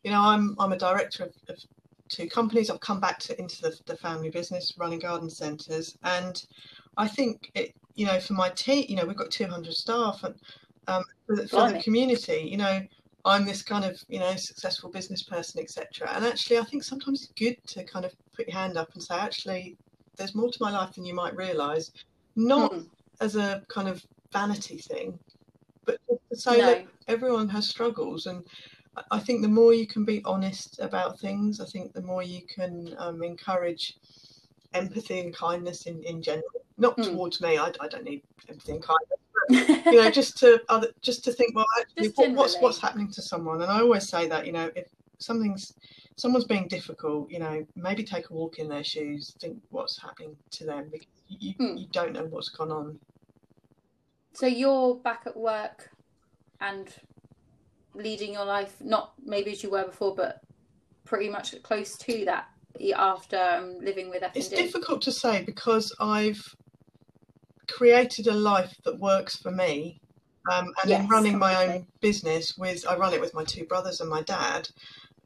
[0.03, 1.63] you know i'm i'm a director of, of
[2.09, 6.45] two companies i've come back to into the, the family business running garden centres and
[6.97, 10.35] i think it you know for my team you know we've got 200 staff and
[10.87, 12.81] um, for, the, for the community you know
[13.25, 16.09] I'm this kind of you know successful business person, etc.
[16.13, 19.03] And actually, I think sometimes it's good to kind of put your hand up and
[19.03, 19.77] say, actually,
[20.17, 21.91] there's more to my life than you might realise.
[22.35, 22.87] Not mm.
[23.19, 25.19] as a kind of vanity thing,
[25.85, 26.65] but to say no.
[26.65, 28.43] that everyone has struggles, and
[29.11, 32.41] I think the more you can be honest about things, I think the more you
[32.53, 33.97] can um, encourage
[34.73, 36.43] empathy and kindness in, in general.
[36.77, 37.05] Not mm.
[37.05, 41.23] towards me, I, I don't need empathy and kindness, you know, just to other, just
[41.25, 43.61] to think, well, actually, what, what's what's happening to someone?
[43.61, 45.73] And I always say that, you know, if something's
[46.15, 50.35] someone's being difficult, you know, maybe take a walk in their shoes, think what's happening
[50.51, 51.77] to them because you, hmm.
[51.77, 52.99] you don't know what's gone on.
[54.33, 55.89] So you're back at work
[56.61, 56.93] and
[57.93, 60.41] leading your life, not maybe as you were before, but
[61.05, 62.47] pretty much close to that
[62.95, 64.35] after um, living with FND.
[64.35, 66.41] It's difficult to say because I've
[67.67, 70.01] created a life that works for me.
[70.51, 73.65] Um, and yes, in running my own business with, I run it with my two
[73.65, 74.69] brothers and my dad.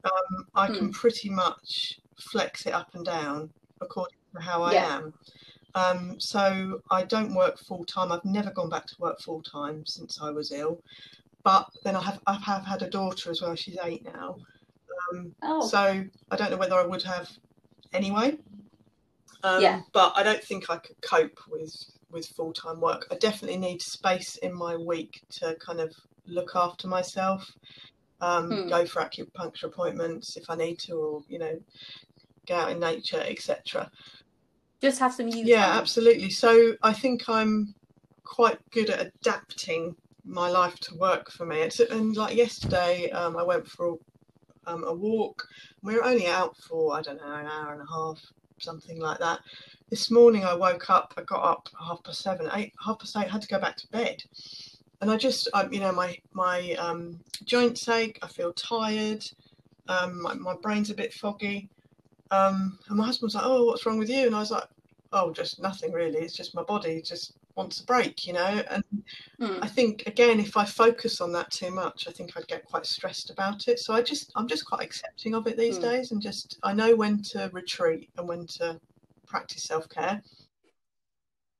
[0.04, 0.74] Um, I hmm.
[0.74, 3.50] can pretty much flex it up and down
[3.80, 4.96] according to how I yeah.
[4.96, 5.14] am.
[5.74, 8.12] Um, so I don't work full time.
[8.12, 10.80] I've never gone back to work full time since I was ill.
[11.44, 13.54] But then I have I have had a daughter as well.
[13.54, 14.36] She's eight now.
[15.12, 15.66] Um, oh.
[15.66, 17.28] So I don't know whether I would have
[17.92, 18.38] anyway.
[19.42, 19.82] Um, yeah.
[19.92, 21.72] But I don't think I could cope with
[22.10, 23.06] with full time work.
[23.10, 25.94] I definitely need space in my week to kind of
[26.26, 27.50] look after myself,
[28.22, 28.68] um, hmm.
[28.68, 31.60] go for acupuncture appointments if I need to, or you know,
[32.48, 33.90] go out in nature, etc.
[34.80, 35.44] Just have some you.
[35.44, 35.78] Yeah, time.
[35.78, 36.30] absolutely.
[36.30, 37.74] So I think I'm
[38.22, 41.60] quite good at adapting my life to work for me.
[41.60, 43.98] It's, and like yesterday, um, I went for
[44.66, 45.46] um, a walk.
[45.82, 48.20] We were only out for I don't know an hour and a half,
[48.58, 49.40] something like that
[49.90, 53.30] this morning I woke up, I got up half past seven, eight, half past eight,
[53.30, 54.22] had to go back to bed.
[55.00, 58.18] And I just, I, you know, my my um, joints ache.
[58.22, 59.24] I feel tired.
[59.88, 61.68] Um, my, my brain's a bit foggy.
[62.30, 64.66] Um, and my husband was like, "Oh, what's wrong with you?" And I was like,
[65.14, 66.18] "Oh, just nothing really.
[66.18, 68.84] It's just my body just wants a break, you know." And
[69.40, 69.58] mm.
[69.62, 72.84] I think again, if I focus on that too much, I think I'd get quite
[72.84, 73.78] stressed about it.
[73.78, 75.82] So I just, I'm just quite accepting of it these mm.
[75.82, 78.78] days, and just I know when to retreat and when to
[79.26, 80.22] practice self care.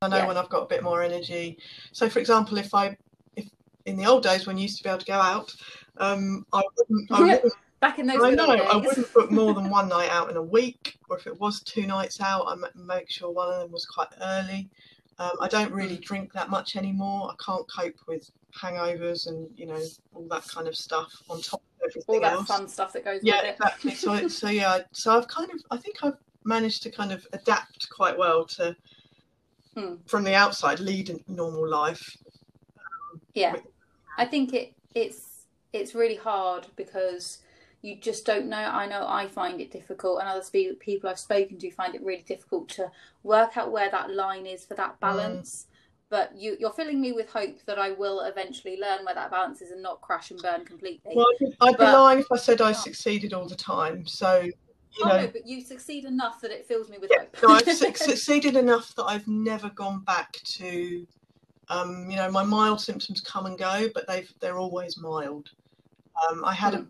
[0.03, 0.27] I know yeah.
[0.27, 1.59] when I've got a bit more energy.
[1.93, 2.97] So, for example, if I,
[3.37, 3.49] if
[3.87, 5.55] in the old days when you used to be able to go out,
[5.97, 7.11] um, I wouldn't.
[7.11, 7.53] I wouldn't
[7.85, 8.67] Back in those I know days.
[8.73, 11.61] I wouldn't book more than one night out in a week, or if it was
[11.61, 14.71] two nights out, I make sure one of them was quite early.
[15.19, 17.31] Um, I don't really drink that much anymore.
[17.31, 19.79] I can't cope with hangovers and you know
[20.15, 22.47] all that kind of stuff on top of everything all that else.
[22.47, 23.51] fun stuff that goes yeah, with it.
[23.61, 23.95] exactly.
[23.95, 27.91] So, so yeah, so I've kind of, I think I've managed to kind of adapt
[27.91, 28.75] quite well to,
[29.77, 29.97] Hmm.
[30.07, 32.17] from the outside, lead a normal life.
[33.35, 33.57] Yeah,
[34.17, 37.41] I think it it's it's really hard because
[37.85, 38.57] you just don't know.
[38.57, 42.03] I know I find it difficult, and other spe- people I've spoken to find it
[42.03, 42.91] really difficult to
[43.23, 45.67] work out where that line is for that balance.
[46.09, 49.61] But you, you're filling me with hope that I will eventually learn where that balance
[49.61, 51.13] is and not crash and burn completely.
[51.15, 54.07] Well, I'd be, be But- lying if I said I succeeded all the time.
[54.07, 54.53] So, you
[55.03, 57.37] oh know, no, but you succeed enough that it fills me with yeah, hope.
[57.43, 61.07] no, I've su- succeeded enough that I've never gone back to,
[61.69, 65.51] um, you know, my mild symptoms come and go, but they've they're always mild.
[66.31, 66.81] Um, I had Hmm.
[66.81, 66.87] a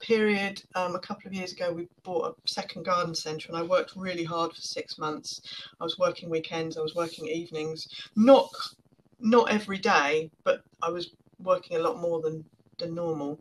[0.00, 1.72] period um, a couple of years ago.
[1.72, 5.40] We bought a second garden centre, and I worked really hard for six months.
[5.80, 8.50] I was working weekends, I was working evenings, not
[9.20, 12.44] not every day, but I was working a lot more than
[12.78, 13.40] than normal.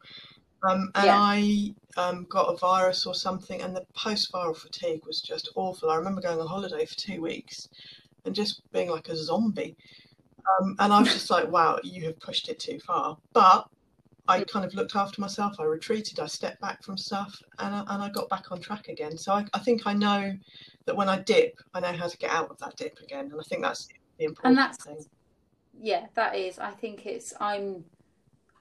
[0.68, 1.20] Um, and Yeah.
[1.20, 5.90] I um, got a virus or something, and the post-viral fatigue was just awful.
[5.90, 7.70] I remember going on holiday for two weeks
[8.26, 9.76] and just being like a zombie.
[10.60, 13.18] Um, and I was just like, wow, you have pushed it too far.
[13.34, 13.68] But
[14.28, 15.56] I kind of looked after myself.
[15.60, 16.20] I retreated.
[16.20, 19.18] I stepped back from stuff, and I, and I got back on track again.
[19.18, 20.34] So I, I think I know
[20.86, 23.30] that when I dip, I know how to get out of that dip again.
[23.32, 23.88] And I think that's
[24.18, 25.06] the important and that's- thing.
[25.80, 26.60] yeah, that is.
[26.60, 27.34] I think it's.
[27.40, 27.84] I'm.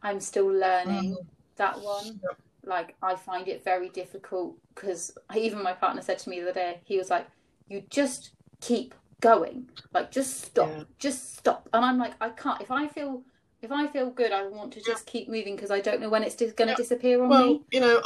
[0.02, 1.26] I'm still learning Mm.
[1.56, 2.06] that one.
[2.22, 2.38] Yep.
[2.64, 6.52] Like I find it very difficult because even my partner said to me the other
[6.54, 7.26] day, he was like,
[7.68, 9.68] "You just keep going.
[9.92, 10.68] Like just stop.
[10.68, 10.84] Yeah.
[10.98, 12.60] Just stop." And I'm like, I can't.
[12.60, 13.22] If I feel.
[13.66, 16.22] If I feel good, I want to just keep moving because I don't know when
[16.22, 16.74] it's going to Yeah.
[16.76, 17.62] disappear on Well, me.
[17.72, 18.00] you know,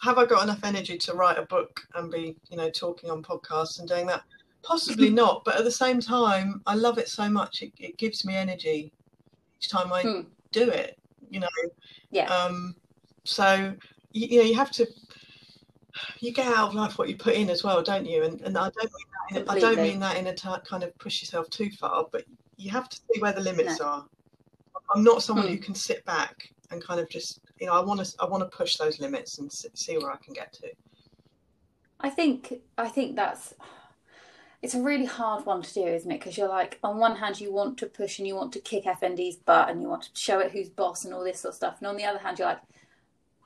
[0.00, 3.22] have I got enough energy to write a book and be, you know, talking on
[3.22, 4.22] podcasts and doing that?
[4.62, 7.60] Possibly not, but at the same time, I love it so much.
[7.60, 8.94] It, it gives me energy
[9.60, 10.20] each time I Hmm.
[10.52, 10.98] do it.
[11.28, 11.48] You know,
[12.10, 12.34] Yeah.
[12.34, 12.74] um,
[13.24, 13.76] so
[14.12, 14.86] you, you know, you have to.
[16.20, 18.22] You get out of life what you put in as well, don't you?
[18.22, 19.36] And, and I don't mean that.
[19.42, 22.06] In a, I don't mean that in a t- kind of push yourself too far,
[22.10, 22.24] but
[22.56, 24.06] you have to see where the limits are.
[24.94, 25.52] I'm not someone Hmm.
[25.52, 26.34] who can sit back
[26.70, 29.38] and kind of just, you know, I want to, I want to push those limits
[29.38, 30.68] and see where I can get to.
[32.00, 33.54] I think I think that's
[34.62, 36.18] it's a really hard one to do, isn't it?
[36.20, 38.84] Because you're like, on one hand, you want to push and you want to kick
[38.84, 41.56] FND's butt and you want to show it who's boss and all this sort of
[41.56, 42.60] stuff, and on the other hand, you're like,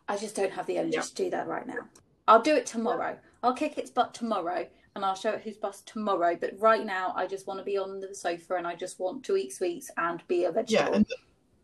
[0.09, 1.03] I just don't have the energy Yeah.
[1.03, 1.89] to do that right now.
[2.29, 3.19] I'll do it tomorrow.
[3.43, 6.37] I'll kick its butt tomorrow and I'll show it who's boss tomorrow.
[6.41, 9.25] But right now, I just want to be on the sofa and I just want
[9.25, 10.95] to eat sweets and be a Yeah, vegetable.
[10.95, 11.07] and,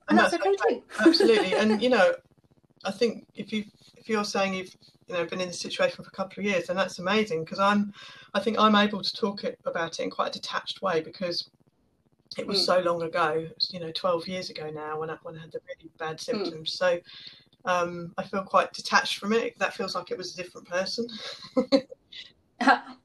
[0.09, 0.83] and that's okay too.
[1.01, 1.55] absolutely.
[1.55, 2.15] And you know,
[2.85, 3.65] I think if you
[3.97, 4.75] if you're saying you've
[5.09, 7.59] you know been in this situation for a couple of years, then that's amazing because
[7.59, 7.93] I'm,
[8.35, 11.51] I think I'm able to talk it, about it in quite a detached way because
[12.37, 12.65] it was Mm.
[12.65, 13.47] so long ago.
[13.55, 16.21] Was, you know, 12 years ago now when I when I had the really bad
[16.21, 16.37] Hmm.
[16.37, 16.75] symptoms.
[16.75, 16.99] So.
[17.67, 19.59] Um, I feel quite detached from it.
[19.59, 21.09] That feels like it was a different person.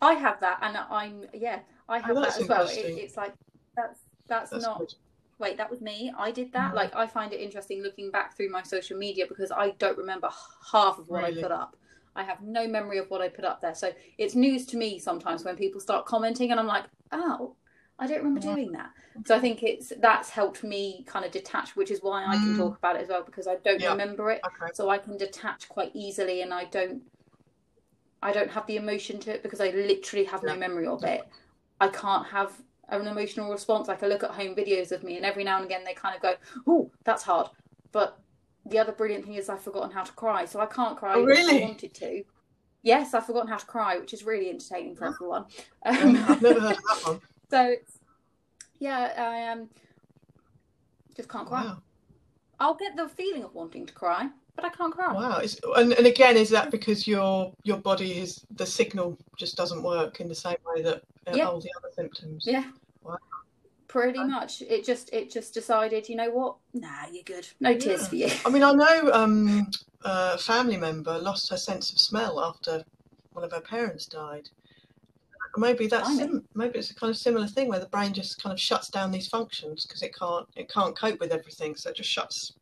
[0.01, 2.67] I have that, and I'm yeah, I have that Oh, that's as well.
[2.67, 3.33] It, it's like
[3.75, 4.93] that's that's, That's not good.
[5.39, 6.11] Wait, that was me.
[6.17, 6.71] I did that.
[6.71, 6.75] Mm.
[6.75, 10.29] Like I find it interesting looking back through my social media because I don't remember
[10.71, 11.39] half of what Really?
[11.39, 11.75] I put up.
[12.15, 13.75] I have no memory of what I put up there.
[13.75, 17.55] So it's news to me sometimes when people start commenting and I'm like, "Oh,
[17.97, 18.55] I don't remember Yeah.
[18.55, 18.89] doing that."
[19.25, 22.53] So I think it's that's helped me kind of detach, which is why I can
[22.53, 22.57] Mm.
[22.57, 23.91] talk about it as well because I don't Yeah.
[23.91, 24.41] remember it.
[24.45, 24.71] Okay.
[24.73, 27.03] So I can detach quite easily and I don't
[28.21, 31.27] I don't have the emotion to it because I literally have no memory of it.
[31.79, 32.51] I can't have
[32.91, 33.87] an emotional response.
[33.87, 36.15] Like I look at home videos of me, and every now and again they kind
[36.15, 36.35] of go,
[36.67, 37.49] "Oh, that's hard."
[37.91, 38.19] But
[38.65, 41.23] the other brilliant thing is I've forgotten how to cry, so I can't cry Oh,
[41.23, 41.63] really?
[41.63, 42.23] I wanted to.
[42.81, 45.45] Yes, I've forgotten how to cry, which is really entertaining for everyone.
[45.85, 47.21] Um, I've never heard that one.
[47.49, 47.99] so it's
[48.79, 49.69] yeah, I um
[51.15, 51.65] just can't cry.
[51.65, 51.81] Wow.
[52.59, 55.13] I'll get the feeling of wanting to cry, but I can't cry.
[55.13, 55.37] Wow.
[55.37, 59.83] It's, and, and again, is that because your your body is the signal just doesn't
[59.83, 61.45] work in the same way that uh, Yeah.
[61.47, 62.43] all the other symptoms?
[62.45, 62.65] Yeah.
[63.03, 63.17] Wow.
[63.87, 64.61] Pretty much.
[64.61, 66.57] It just it just decided, you know what?
[66.73, 67.47] Nah, you're good.
[67.59, 68.29] No tears for you.
[68.45, 69.67] I mean, I know um,
[70.03, 72.83] a family member lost her sense of smell after
[73.33, 74.49] one of her parents died.
[75.57, 78.53] Maybe that's sim- maybe it's a kind of similar thing where the brain just kind
[78.53, 81.95] of shuts down these functions because it can't it can't cope with everything, so it
[81.95, 82.53] just shuts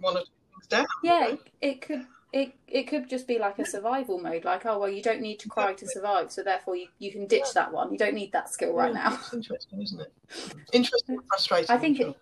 [0.00, 0.26] one or two
[0.72, 0.86] down.
[1.02, 4.78] Yeah, it, it could it it could just be like a survival mode, like, oh
[4.78, 7.70] well you don't need to cry to survive, so therefore you, you can ditch that
[7.72, 7.92] one.
[7.92, 9.14] You don't need that skill right Yeah, now.
[9.14, 10.12] It's interesting, isn't it?
[10.72, 11.70] Interesting, frustrating.
[11.74, 12.14] I think it- sure.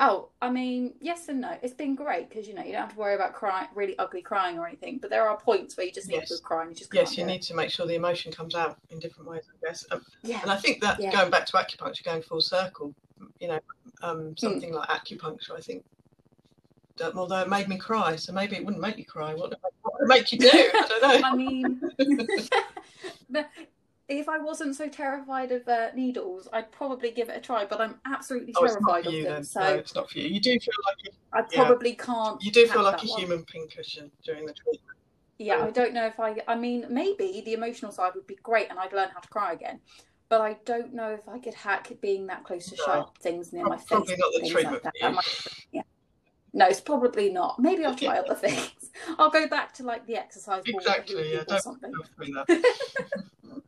[0.00, 1.58] Oh, I mean, yes and no.
[1.60, 4.22] It's been great because you know you don't have to worry about crying, really ugly
[4.22, 4.98] crying or anything.
[4.98, 6.28] But there are points where you just need Yes.
[6.28, 7.26] to cry and you just Yes, you it.
[7.26, 9.84] need to make sure the emotion comes out in different ways, I guess.
[9.90, 11.10] Um, Yeah, and I think that Yeah.
[11.10, 12.94] going back to acupuncture, going full circle,
[13.40, 13.58] you know,
[14.00, 14.04] Hmm.
[14.04, 15.84] um, something like acupuncture, I think
[17.00, 18.16] although it made me cry.
[18.16, 19.34] So maybe it wouldn't make you cry.
[19.34, 19.58] What, would
[20.00, 20.48] it make you do?
[20.52, 21.28] I don't know.
[21.28, 21.80] I mean,
[24.08, 27.64] if I wasn't so terrified of uh, needles, I'd probably give it a try.
[27.66, 29.44] But I'm absolutely Oh, it's not terrified for of you them, then.
[29.44, 30.28] so No, it's not for you.
[30.28, 31.64] You do feel like I yeah.
[31.66, 32.42] probably can't.
[32.42, 33.18] you do feel like a one.
[33.20, 34.82] human pincushion during the treatment.
[35.38, 36.36] Yeah, I don't know if I.
[36.48, 39.52] I mean, maybe the emotional side would be great, and I'd learn how to cry
[39.52, 39.78] again.
[40.30, 42.84] But I don't know if I could hack being that close to No.
[42.84, 43.86] sharp things near my face.
[43.86, 44.92] Probably not the treatment like that.
[45.00, 45.82] That might- yeah.
[46.58, 47.60] No, it's probably not.
[47.60, 48.90] Maybe I'll try other things.
[49.16, 51.92] I'll go back to like the exercise Exactly, yeah, or don't- something.
[52.18, 52.64] That.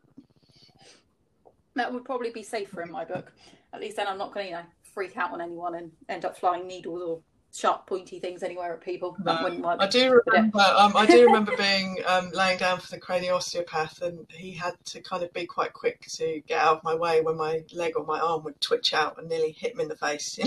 [1.75, 3.31] That would probably be safer in my book.
[3.71, 4.63] At least then I'm not going to, you know,
[4.93, 7.21] freak out on anyone and end up flying needles or
[7.53, 9.15] sharp, pointy things anywhere at people.
[9.23, 9.77] No.
[9.79, 10.59] I do remember.
[10.59, 14.99] Um, I do remember being um, laying down for the craniosteopath, and he had to
[15.01, 18.03] kind of be quite quick to get out of my way when my leg or
[18.05, 20.37] my arm would twitch out and nearly hit me in the face.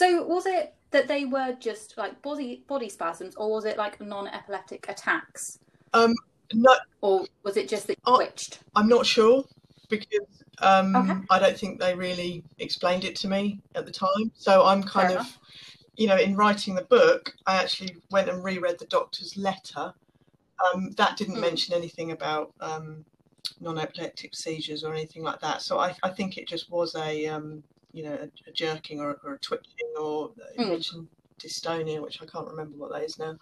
[0.00, 4.00] So was it that they were just like body body spasms, or was it like
[4.00, 5.58] non-epileptic attacks,
[5.92, 6.14] um,
[6.54, 8.60] no, or was it just that you Oh, twitched?
[8.74, 9.44] I'm not sure
[9.90, 11.14] because um, Okay.
[11.28, 14.32] I don't think they really explained it to me at the time.
[14.36, 15.38] So I'm kind Fair of, enough.
[15.96, 19.92] you know, in writing the book, I actually went and reread the doctor's letter.
[20.72, 21.40] Um, that didn't Hmm.
[21.42, 23.04] mention anything about um,
[23.60, 25.60] non-epileptic seizures or anything like that.
[25.60, 29.18] So I, I think it just was a, um, you know, a, a jerking or,
[29.24, 31.08] or a twitching or mentioned
[31.42, 33.36] dystonia, which I can't remember what that is now.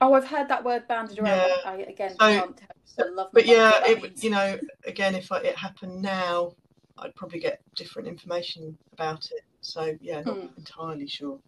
[0.00, 1.36] Oh, I've heard that word banded around.
[1.36, 1.56] Yeah.
[1.64, 2.60] I again So- can't
[3.00, 6.52] I love But yeah, it you know again if I, it happened now,
[6.98, 9.42] I'd probably get different information about it.
[9.60, 10.46] So yeah, not Hmm.
[10.56, 11.38] entirely sure.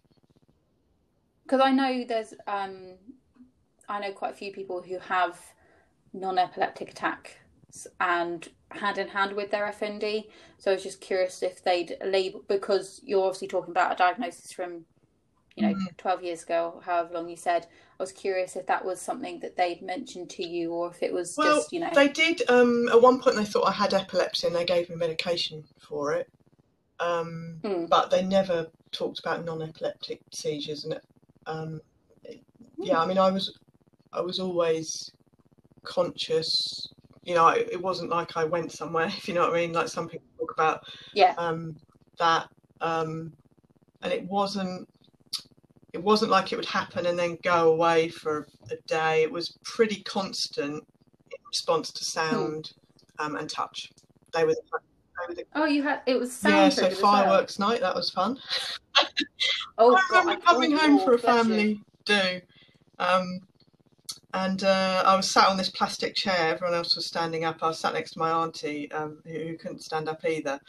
[1.43, 2.95] because I know there's um
[3.89, 5.39] I know quite a few people who have
[6.13, 6.93] non-epileptic
[7.99, 10.29] and hand in hand with their FND.
[10.57, 14.51] So I was just curious if they'd label because you're obviously talking about a diagnosis
[14.51, 14.85] from
[15.55, 15.97] you know Mhm.
[15.97, 17.67] 12 years ago, however long you said.
[17.99, 21.13] I was curious if that was something that they'd mentioned to you or if it
[21.13, 23.35] was Well, just you know They did um, at one point.
[23.35, 26.27] They thought I had epilepsy, and they gave me medication for it.
[26.99, 27.85] Um, Hmm.
[27.85, 30.99] But they never talked about non-epileptic seizures, and
[31.45, 31.81] um,
[32.77, 33.57] yeah, I mean, I was
[34.13, 35.11] I was always
[35.83, 36.87] conscious.
[37.23, 39.05] You know, it, it wasn't like I went somewhere.
[39.17, 41.75] If you know what I mean, like some people talk about yeah um,
[42.19, 42.49] that,
[42.81, 43.33] um,
[44.01, 44.87] and it wasn't.
[45.93, 49.23] It wasn't like it would happen and then go away for a day.
[49.23, 50.75] It was pretty constant
[51.31, 52.71] in response to sound
[53.19, 53.91] um, and touch.
[54.33, 56.69] They were, they were the, oh you had it was sound yeah.
[56.69, 57.11] So as well.
[57.11, 58.37] fireworks night that was fun.
[59.77, 61.43] oh I God, remember coming oh, home for a bless you.
[61.43, 62.41] family do,
[62.99, 63.39] um,
[64.33, 66.53] and uh, I was sat on this plastic chair.
[66.53, 67.57] Everyone else was standing up.
[67.61, 70.59] I was sat next to my auntie, um, who, who couldn't stand up either,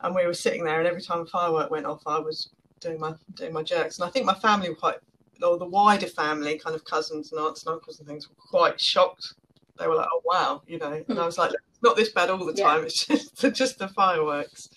[0.00, 0.78] and we were sitting there.
[0.78, 2.50] And every time a firework went off, I was
[2.80, 3.98] doing my doing my jerks.
[3.98, 4.96] And I think my family were quite,
[5.42, 8.80] or the wider family, kind of cousins and aunts and uncles and things, were quite
[8.80, 9.34] shocked.
[9.78, 11.04] They were like, "Oh wow," you know.
[11.08, 12.64] And I was like, "It's not this bad all the Yeah.
[12.64, 12.84] time.
[12.84, 14.68] It's just just the fireworks."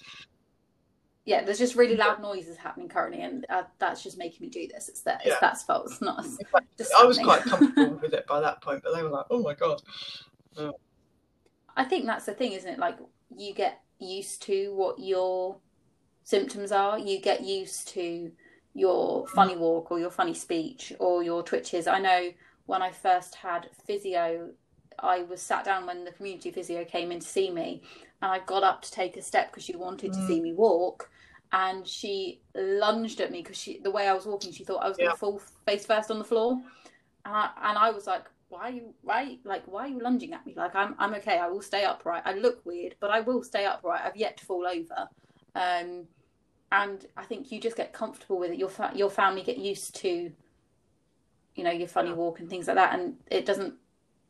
[1.28, 4.66] Yeah, there's just really loud noises happening currently, and uh, that's just making me do
[4.74, 4.88] this.
[4.88, 5.88] It's that it's that's fault.
[5.92, 6.26] It's not.
[6.78, 9.42] Just I was quite comfortable with it by that point, but they were like, "Oh
[9.44, 9.82] my god."
[11.76, 12.80] I think that's the thing, isn't it?
[12.80, 12.98] Like
[13.36, 15.58] you get used to what your
[16.24, 16.98] symptoms are.
[16.98, 18.32] You get used to
[18.74, 21.88] your funny walk or your funny speech or your twitches.
[21.88, 22.30] I know
[22.68, 24.52] when I first had physio,
[24.98, 27.84] I was sat down when the community physio came in to see me,
[28.22, 30.28] and I got up to take a step because she wanted to Mm.
[30.28, 31.10] see me walk.
[31.52, 34.90] And she lunged at me because she, the way I was walking, she thought I
[34.90, 36.54] was gonna fall face first on the floor,
[37.26, 40.32] and I, and I was like, why are you why like why are you lunging
[40.32, 40.54] at me?
[40.56, 42.24] Like i'm i'm okay i will stay upright.
[42.26, 44.02] I look weird but i will stay upright.
[44.06, 45.10] I've yet to fall over.
[45.54, 46.06] Um
[46.72, 48.58] and i think you just get comfortable with it.
[48.58, 50.32] Your fa- your family get used to
[51.56, 52.16] you know your funny Yeah.
[52.16, 53.74] walk and things like that and it doesn't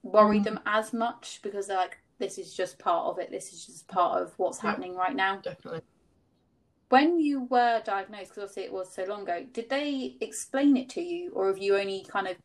[0.02, 3.30] worry them as much because they're like this is just part of it.
[3.30, 4.72] This is just part of what's Yeah.
[4.72, 5.36] happening right now.
[5.38, 5.82] Definitely.
[6.90, 10.90] When you were diagnosed because obviously it was so long ago did they explain it
[10.90, 12.38] to you or have you only kind of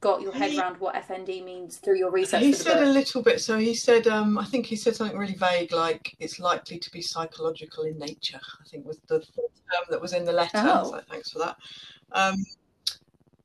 [0.00, 2.86] got your head He- around what FND means through your research He said book?
[2.86, 3.40] a little bit.
[3.40, 6.90] So he said, um, I think he said something really vague, like it's likely to
[6.90, 8.40] be psychological in nature.
[8.60, 10.58] I think was the term that was in the letter.
[10.58, 10.90] Oh.
[10.90, 11.56] So thanks for that.
[12.10, 12.34] Um,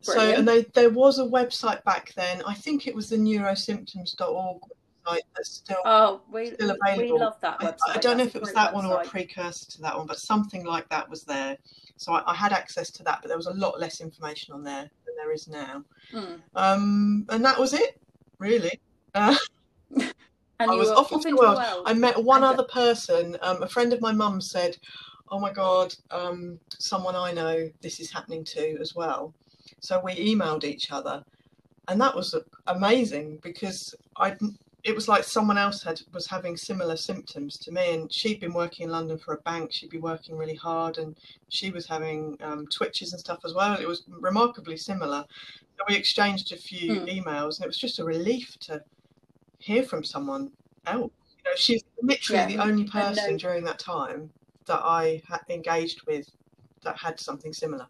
[0.01, 2.41] so and they there was a website back then.
[2.47, 4.61] I think it was the neurosymptoms.org
[5.07, 5.77] website that's still.
[5.85, 7.95] Oh, we Still we love that I, website.
[7.95, 10.19] I don't know if it was that one or a precursor to that one, but
[10.19, 11.57] something like that was there.
[11.97, 14.63] So I, I had access to that, but there was a lot less information on
[14.63, 15.83] there than there is now.
[16.13, 16.39] Mm.
[16.55, 17.99] Um, and that was it,
[18.39, 18.79] really.
[19.13, 19.35] Uh,
[20.59, 21.57] And I was off into the the world.
[21.57, 21.83] world.
[21.85, 23.37] I met one And- other person.
[23.43, 24.75] Um, a friend of my mum said,
[25.29, 29.35] oh my god, um, someone I know this is happening to as well.
[29.81, 31.23] So we emailed each other,
[31.87, 32.33] and that was
[32.65, 34.35] amazing because I
[34.87, 38.53] it was like someone else had was having similar symptoms to me and she'd been
[38.53, 41.17] working in london for a bank she'd be working really hard and
[41.49, 45.25] she was having um, twitches and stuff as well it was remarkably similar.
[45.77, 47.23] So we exchanged a few mm.
[47.23, 48.81] emails and it was just a relief to
[49.59, 50.51] hear from someone
[50.85, 51.11] else.
[51.37, 54.29] You know she's literally yeah, the only person during that time
[54.67, 56.29] that i had engaged with
[56.83, 57.87] that had something similar.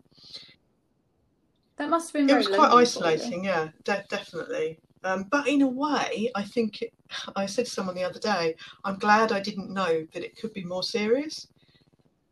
[1.78, 5.68] That must have been it was quite isolating yeah de- definitely um, but in a
[5.68, 6.94] way, I think it,
[7.36, 10.54] I said to someone the other day, I'm glad I didn't know that it could
[10.54, 11.48] be more serious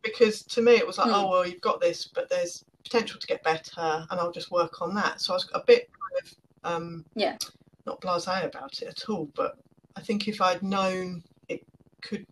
[0.03, 1.13] because to me it was like, mm.
[1.16, 4.82] oh well, you've got this, but there's potential to get better, and I'll just work
[4.82, 5.20] on that.
[5.22, 7.38] So I was a bit kind of um, yeah,
[7.86, 9.30] not blasé about it at all.
[9.36, 9.57] But
[9.95, 11.66] I think if I'd known it
[12.01, 12.26] could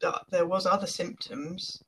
[0.00, 1.82] that there was other symptoms,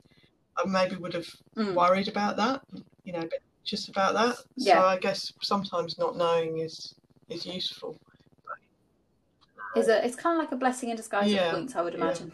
[0.56, 1.74] I maybe would have mm.
[1.74, 2.62] worried about that.
[3.04, 3.28] You know,
[3.64, 4.36] just about that.
[4.56, 4.80] Yeah.
[4.80, 6.94] So I guess sometimes not knowing is
[7.32, 7.96] is useful.
[9.76, 10.04] Is it?
[10.04, 12.32] It's kind of like a blessing in disguise yeah, at points, I would imagine.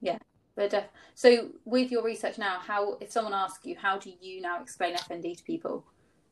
[0.00, 0.18] Yeah, yeah
[0.58, 4.40] but def- so with your research now, how if someone asks you, how do you
[4.40, 5.84] now explain FND to people?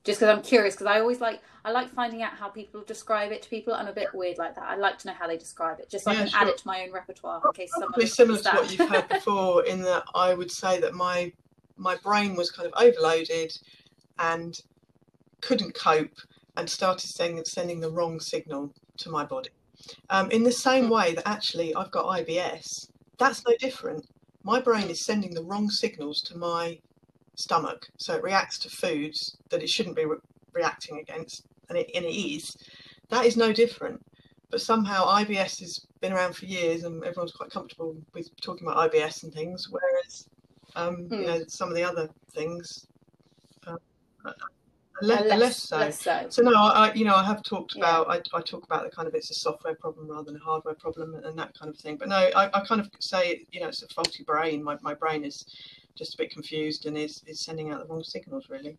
[0.03, 3.31] Just because I'm curious, because I always like I like finding out how people describe
[3.31, 3.73] it to people.
[3.73, 4.65] I'm a bit weird like that.
[4.65, 6.41] I like to know how they describe it, just so yeah, I can sure.
[6.41, 8.41] add it to my own repertoire in case Probably someone.
[8.41, 11.33] similar to what you've heard before, in that I would say that my
[11.77, 13.57] my brain was kind of overloaded
[14.19, 14.61] and
[15.41, 16.19] couldn't cope
[16.57, 19.51] and started sending, sending the wrong signal to my body.
[20.11, 20.93] Um, in the same hmm.
[20.93, 22.89] way that actually I've got IBS,
[23.19, 24.07] that's no different.
[24.43, 26.79] My brain is sending the wrong signals to my
[27.35, 30.19] stomach, so it reacts to foods that it shouldn't be re-
[30.53, 32.57] reacting against, and it, and it is.
[33.11, 34.03] That is no different.
[34.51, 38.91] But somehow IBS has been around for years, and everyone's quite comfortable with talking about
[38.91, 40.29] IBS and things, whereas
[40.77, 41.11] um, mm.
[41.11, 41.27] you hmm.
[41.27, 42.87] know some of the other things.
[43.67, 43.77] Uh,
[45.03, 45.77] less, less, less, so.
[45.79, 46.27] less, so.
[46.31, 48.21] So no, I you know I have talked about yeah.
[48.35, 50.75] I, I talk about the kind of it's a software problem rather than a hardware
[50.75, 51.97] problem and that kind of thing.
[51.97, 54.63] But no, I, I kind of say you know it's a faulty brain.
[54.63, 55.45] My my brain is
[55.97, 58.79] just a bit confused and is is sending out the wrong signals really.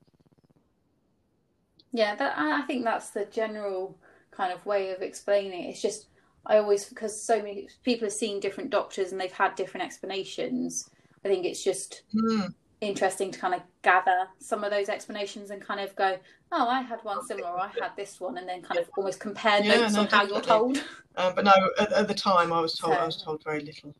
[1.91, 3.97] Yeah, that I think that's the general
[4.31, 5.69] kind of way of explaining it.
[5.69, 6.07] It's just
[6.45, 10.89] I always because so many people have seen different doctors and they've had different explanations.
[11.23, 12.03] I think it's just.
[12.15, 16.17] Mm interesting to kind of gather some of those explanations and kind of go,
[16.51, 19.19] oh, I had one similar, or I had this one, and then kind of almost
[19.19, 20.83] compare yeah, notes no, on how you're told.
[21.15, 23.61] Um, but no, at, at, the time, I was told so, I was told very
[23.61, 23.95] little.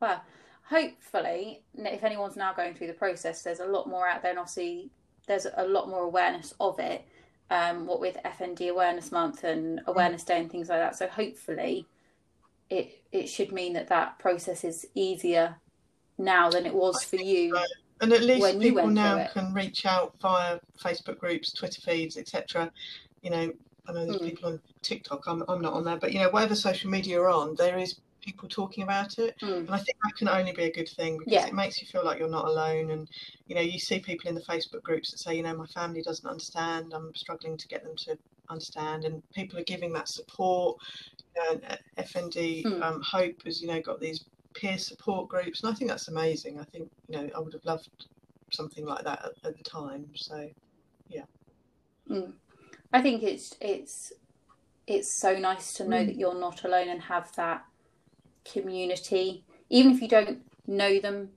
[0.00, 0.22] Well,
[0.64, 4.38] hopefully, if anyone's now going through the process, there's a lot more out there, and
[4.38, 4.90] obviously,
[5.26, 7.06] there's a lot more awareness of it.
[7.48, 10.96] Um, what with FND Awareness Month and Awareness Day and things like that.
[10.96, 11.86] So hopefully,
[12.68, 15.56] it it should mean that that process is easier
[16.18, 17.54] now than it was for you.
[17.54, 17.62] So.
[18.00, 22.70] And at least people now can reach out via Facebook groups, Twitter feeds, etc.
[23.22, 23.52] You know,
[23.88, 24.24] I know there's mm.
[24.24, 25.24] people on TikTok.
[25.26, 28.00] I'm I'm not on there, but you know, whatever social media you're on, there is
[28.20, 29.58] people talking about it, mm.
[29.58, 31.46] and I think that can only be a good thing because yeah.
[31.46, 32.90] it makes you feel like you're not alone.
[32.90, 33.08] And
[33.46, 36.02] you know, you see people in the Facebook groups that say, you know, my family
[36.02, 36.92] doesn't understand.
[36.92, 38.18] I'm struggling to get them to
[38.50, 40.78] understand, and people are giving that support.
[41.36, 41.60] You know,
[41.98, 42.82] FND mm.
[42.82, 44.24] um, Hope has you know got these
[44.60, 46.58] peer support groups, and I think that's amazing.
[46.58, 47.88] I think you know I would have loved
[48.50, 50.06] something like that at, at the time.
[50.14, 50.48] So,
[51.08, 51.24] yeah.
[52.10, 52.32] Mm.
[52.92, 54.12] I think it's it's
[54.86, 56.06] it's so nice to know mm.
[56.06, 57.64] that you're not alone and have that
[58.50, 61.30] community, even if you don't know them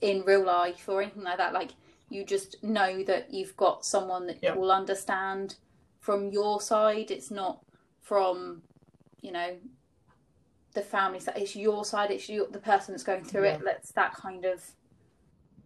[0.00, 1.54] in real life or anything like that.
[1.54, 1.72] Like
[2.08, 4.54] you just know that you've got someone that yeah.
[4.54, 5.56] will understand
[6.00, 7.10] from your side.
[7.10, 7.60] It's not
[8.02, 8.62] from
[9.22, 9.56] you know
[10.74, 11.36] the family side.
[11.38, 12.10] It's your side.
[12.10, 13.54] It's you, the person that's going through yeah.
[13.54, 13.64] it.
[13.64, 14.62] Let's that kind of.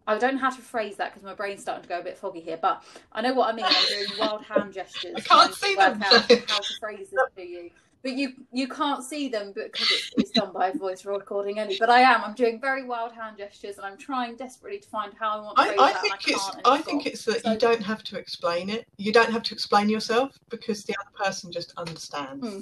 [0.06, 2.16] I don't know how to phrase that because my brain's starting to go a bit
[2.16, 2.82] foggy here, but
[3.12, 3.66] I know what I mean.
[3.66, 5.14] I'm doing wild hand gestures.
[5.16, 6.02] I can't see them.
[6.02, 6.12] Out
[6.48, 7.70] how to phrase this to you,
[8.02, 11.76] but you you can't see them because it's, it's done by voice recording only.
[11.78, 12.22] But I am.
[12.24, 15.56] I'm doing very wild hand gestures, and I'm trying desperately to find how I want
[15.58, 16.50] to phrase I, I think it's.
[16.64, 18.86] I think it's that so, you don't have to explain it.
[18.96, 22.46] You don't have to explain yourself because the other person just understands.
[22.46, 22.60] Hmm.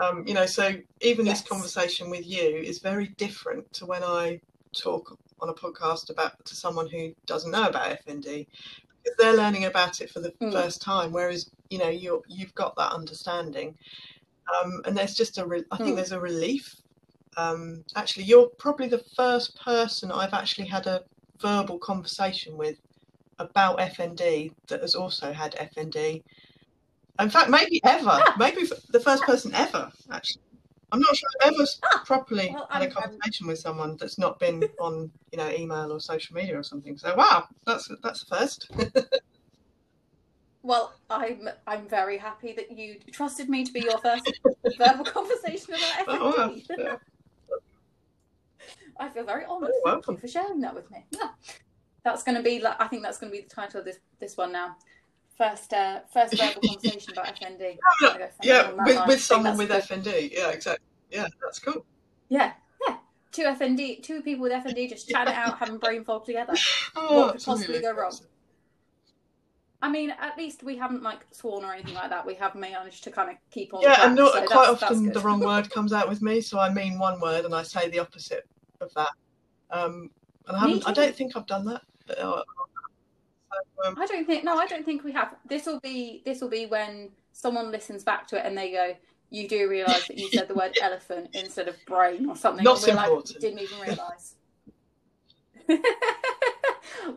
[0.00, 1.40] Um, you know, so even yes.
[1.40, 4.40] this conversation with you is very different to when I
[4.72, 8.46] talk on a podcast about to someone who doesn't know about FND
[9.02, 10.52] because they're learning about it for the mm.
[10.52, 11.12] first time.
[11.12, 13.76] Whereas you know you you've got that understanding,
[14.62, 15.96] um, and there's just a re- I think mm.
[15.96, 16.76] there's a relief.
[17.36, 21.04] Um, actually, you're probably the first person I've actually had a
[21.40, 22.76] verbal conversation with
[23.38, 26.22] about FND that has also had FND
[27.20, 30.42] in fact, maybe ever, maybe the first person ever, actually.
[30.92, 31.64] I'm not sure I've ever
[32.04, 35.92] properly well, had a I'm- conversation with someone that's not been on, you know, email
[35.92, 36.96] or social media or something.
[36.98, 38.70] So wow, that's that's first.
[40.62, 44.30] Well, I'm I'm very happy that you trusted me to be your first
[44.78, 46.54] verbal conversation about Oh, wow.
[46.78, 46.96] Yeah.
[48.98, 49.70] I feel very honoured.
[49.72, 50.14] Oh, Thank welcome.
[50.16, 51.06] you for sharing that with me.
[51.12, 51.30] Yeah.
[52.04, 52.60] That's going to be.
[52.60, 54.76] like I think that's going to be the title of this this one now.
[55.40, 57.78] First, uh, first verbal conversation about FND.
[58.02, 59.86] Yeah, I'll go something Yeah, with, with someone with that's.
[59.86, 60.30] FND.
[60.30, 60.84] Yeah, exactly.
[61.10, 61.86] Yeah, that's cool.
[62.28, 62.52] Yeah,
[62.86, 62.96] yeah.
[63.32, 66.52] Two FND, two people with FND just chatting it out, having brain fog together.
[66.94, 68.12] Oh, What could possibly go wrong?
[69.80, 72.26] I mean, at least we haven't like sworn or anything like that.
[72.26, 73.80] We have managed to kind of keep on.
[73.80, 75.14] Yeah, track, and not so quite that's- that's often good.
[75.14, 77.88] the wrong word comes out with me, so I mean one word and I say
[77.88, 78.46] the opposite
[78.82, 79.12] of that.
[79.70, 80.10] Um,
[80.48, 80.86] and I haven't.
[80.86, 81.80] I don't think I've done that.
[82.06, 82.42] But, uh,
[83.50, 85.34] so, um, I don't think no, I don't think we have.
[85.46, 88.96] This will be this will be when someone listens back to it and they go,
[89.30, 92.80] "You do realise that you said the word elephant instead of brain or something." Not
[92.82, 93.30] we're important.
[93.30, 94.34] like, didn't even realise.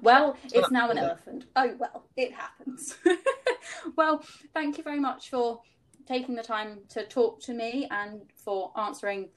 [0.01, 1.45] well, it's now an elephant.
[1.55, 2.95] Oh well, it happens.
[3.95, 4.23] well,
[4.53, 5.61] thank you very much for
[6.07, 9.29] taking the time to talk to me and for answering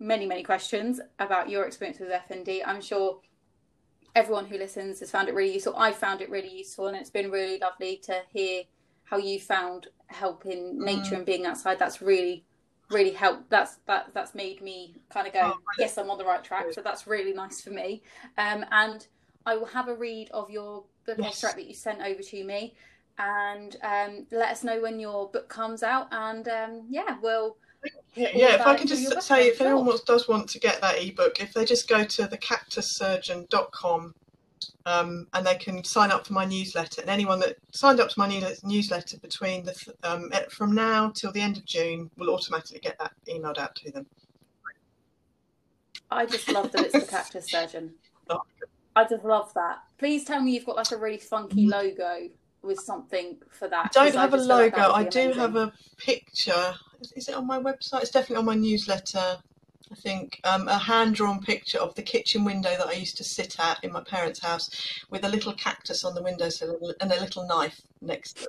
[0.00, 2.62] many many questions about your experience with FND.
[2.64, 3.20] I'm sure
[4.18, 5.74] everyone who listens has found it really useful.
[5.76, 8.64] I found it really useful, and it's been really lovely to hear
[9.04, 11.16] how you found help in nature Mm.
[11.16, 11.78] and being outside.
[11.78, 12.46] That's really,
[12.90, 13.50] really helped.
[13.50, 16.72] That's that that's made me kind of go, Oh, yes, I'm on the right track.
[16.72, 18.02] So that's really nice for me.
[18.36, 19.06] Um, and
[19.46, 21.28] I will have a read of your book Yes.
[21.28, 22.76] extract that you sent over to me,
[23.18, 26.08] and um, let us know when your book comes out.
[26.12, 27.56] And um, yeah, we'll
[28.14, 30.28] yeah, yeah, if I about can it through your just say, if anyone wants, does
[30.28, 34.14] want to get that ebook, if they just go to thecactussurgeon.com
[34.86, 38.18] um, and they can sign up for my newsletter, and anyone that signed up to
[38.18, 42.80] my new- newsletter between the um, from now till the end of June will automatically
[42.80, 44.06] get that emailed out to them.
[46.10, 47.94] I just love that it's the cactus surgeon.
[48.30, 48.42] Oh.
[48.94, 49.78] I just love that.
[49.96, 52.28] Please tell me you've got like a really funky logo
[52.62, 53.86] with something for that.
[53.96, 54.92] I don't have a just feel like logo.
[54.92, 55.40] I do amazing.
[55.40, 56.74] have a picture.
[57.00, 58.02] Is, is it on my website?
[58.02, 59.38] It's definitely on my newsletter.
[59.90, 63.58] I think um, a hand-drawn picture of the kitchen window that I used to sit
[63.58, 64.68] at in my parents' house,
[65.08, 68.48] with a little cactus on the windowsill and a little knife next to it.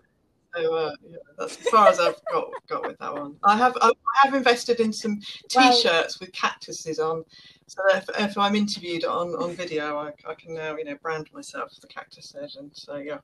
[0.55, 3.35] So uh, yeah, that's as far as I've got got with that one.
[3.43, 3.91] I have I
[4.23, 7.23] have invested in some T-shirts with cactuses on,
[7.67, 11.29] so if, if I'm interviewed on, on video, I, I can now you know brand
[11.31, 12.71] myself the cactus surgeon.
[12.73, 13.19] So yeah.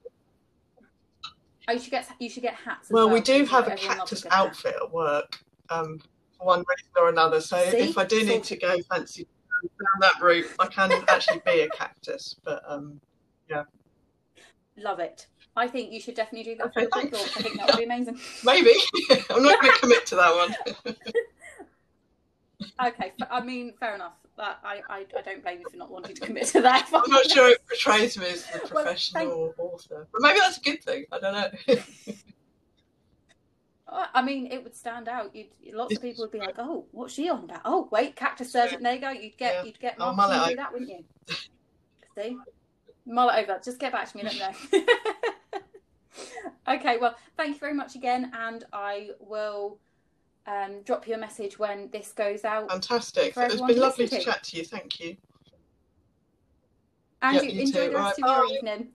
[1.67, 2.89] Oh, you should get you should get hats.
[2.89, 4.39] As Well, well, we do have a cactus good hat.
[4.47, 5.39] outfit at work,
[5.69, 5.99] um,
[6.37, 7.41] for one reason or another.
[7.41, 7.77] So See?
[7.77, 9.23] if I do need to go fancy
[9.63, 12.35] down that route, I can actually be a cactus.
[12.43, 12.99] But um,
[13.49, 13.63] yeah,
[14.77, 15.27] Love it.
[15.57, 17.37] I think you should definitely do that for Okay, your thanks.
[17.37, 18.19] I think that would be amazing.
[18.43, 18.71] maybe
[19.29, 20.95] I'm not going to commit to that one.
[22.85, 24.13] Okay, I mean, fair enough.
[24.37, 26.89] That I, I, I don't blame you for not wanting to commit to that.
[26.93, 30.61] I'm not sure it portrays me as the Well, professional author, but maybe that's a
[30.61, 31.05] good thing.
[31.11, 31.75] I don't know.
[34.15, 35.35] I mean, it would stand out.
[35.35, 38.51] You'd, lots of people would be like, "Oh, what's she on about?" Oh, wait, cactus
[38.51, 38.81] surgeon.
[38.81, 39.11] There you go.
[39.11, 39.63] You'd get Yeah.
[39.63, 41.03] you'd get I'll marketing mull it to do that, wouldn't you?
[42.17, 42.37] See,
[43.05, 43.59] mull it over.
[43.63, 44.23] Just get back to me.
[44.23, 44.51] Let me know.
[46.75, 46.97] okay.
[46.97, 49.79] Well, thank you very much again, and I will
[50.47, 52.69] um, drop you a message when this goes out.
[52.69, 53.33] Fantastic.
[53.37, 54.23] It's been lovely to to.
[54.23, 54.63] chat to you.
[54.65, 55.17] Thank you.
[57.21, 57.89] And Yep, you you enjoy too.
[57.89, 58.53] the rest Right, of your bye.
[58.55, 58.83] evening.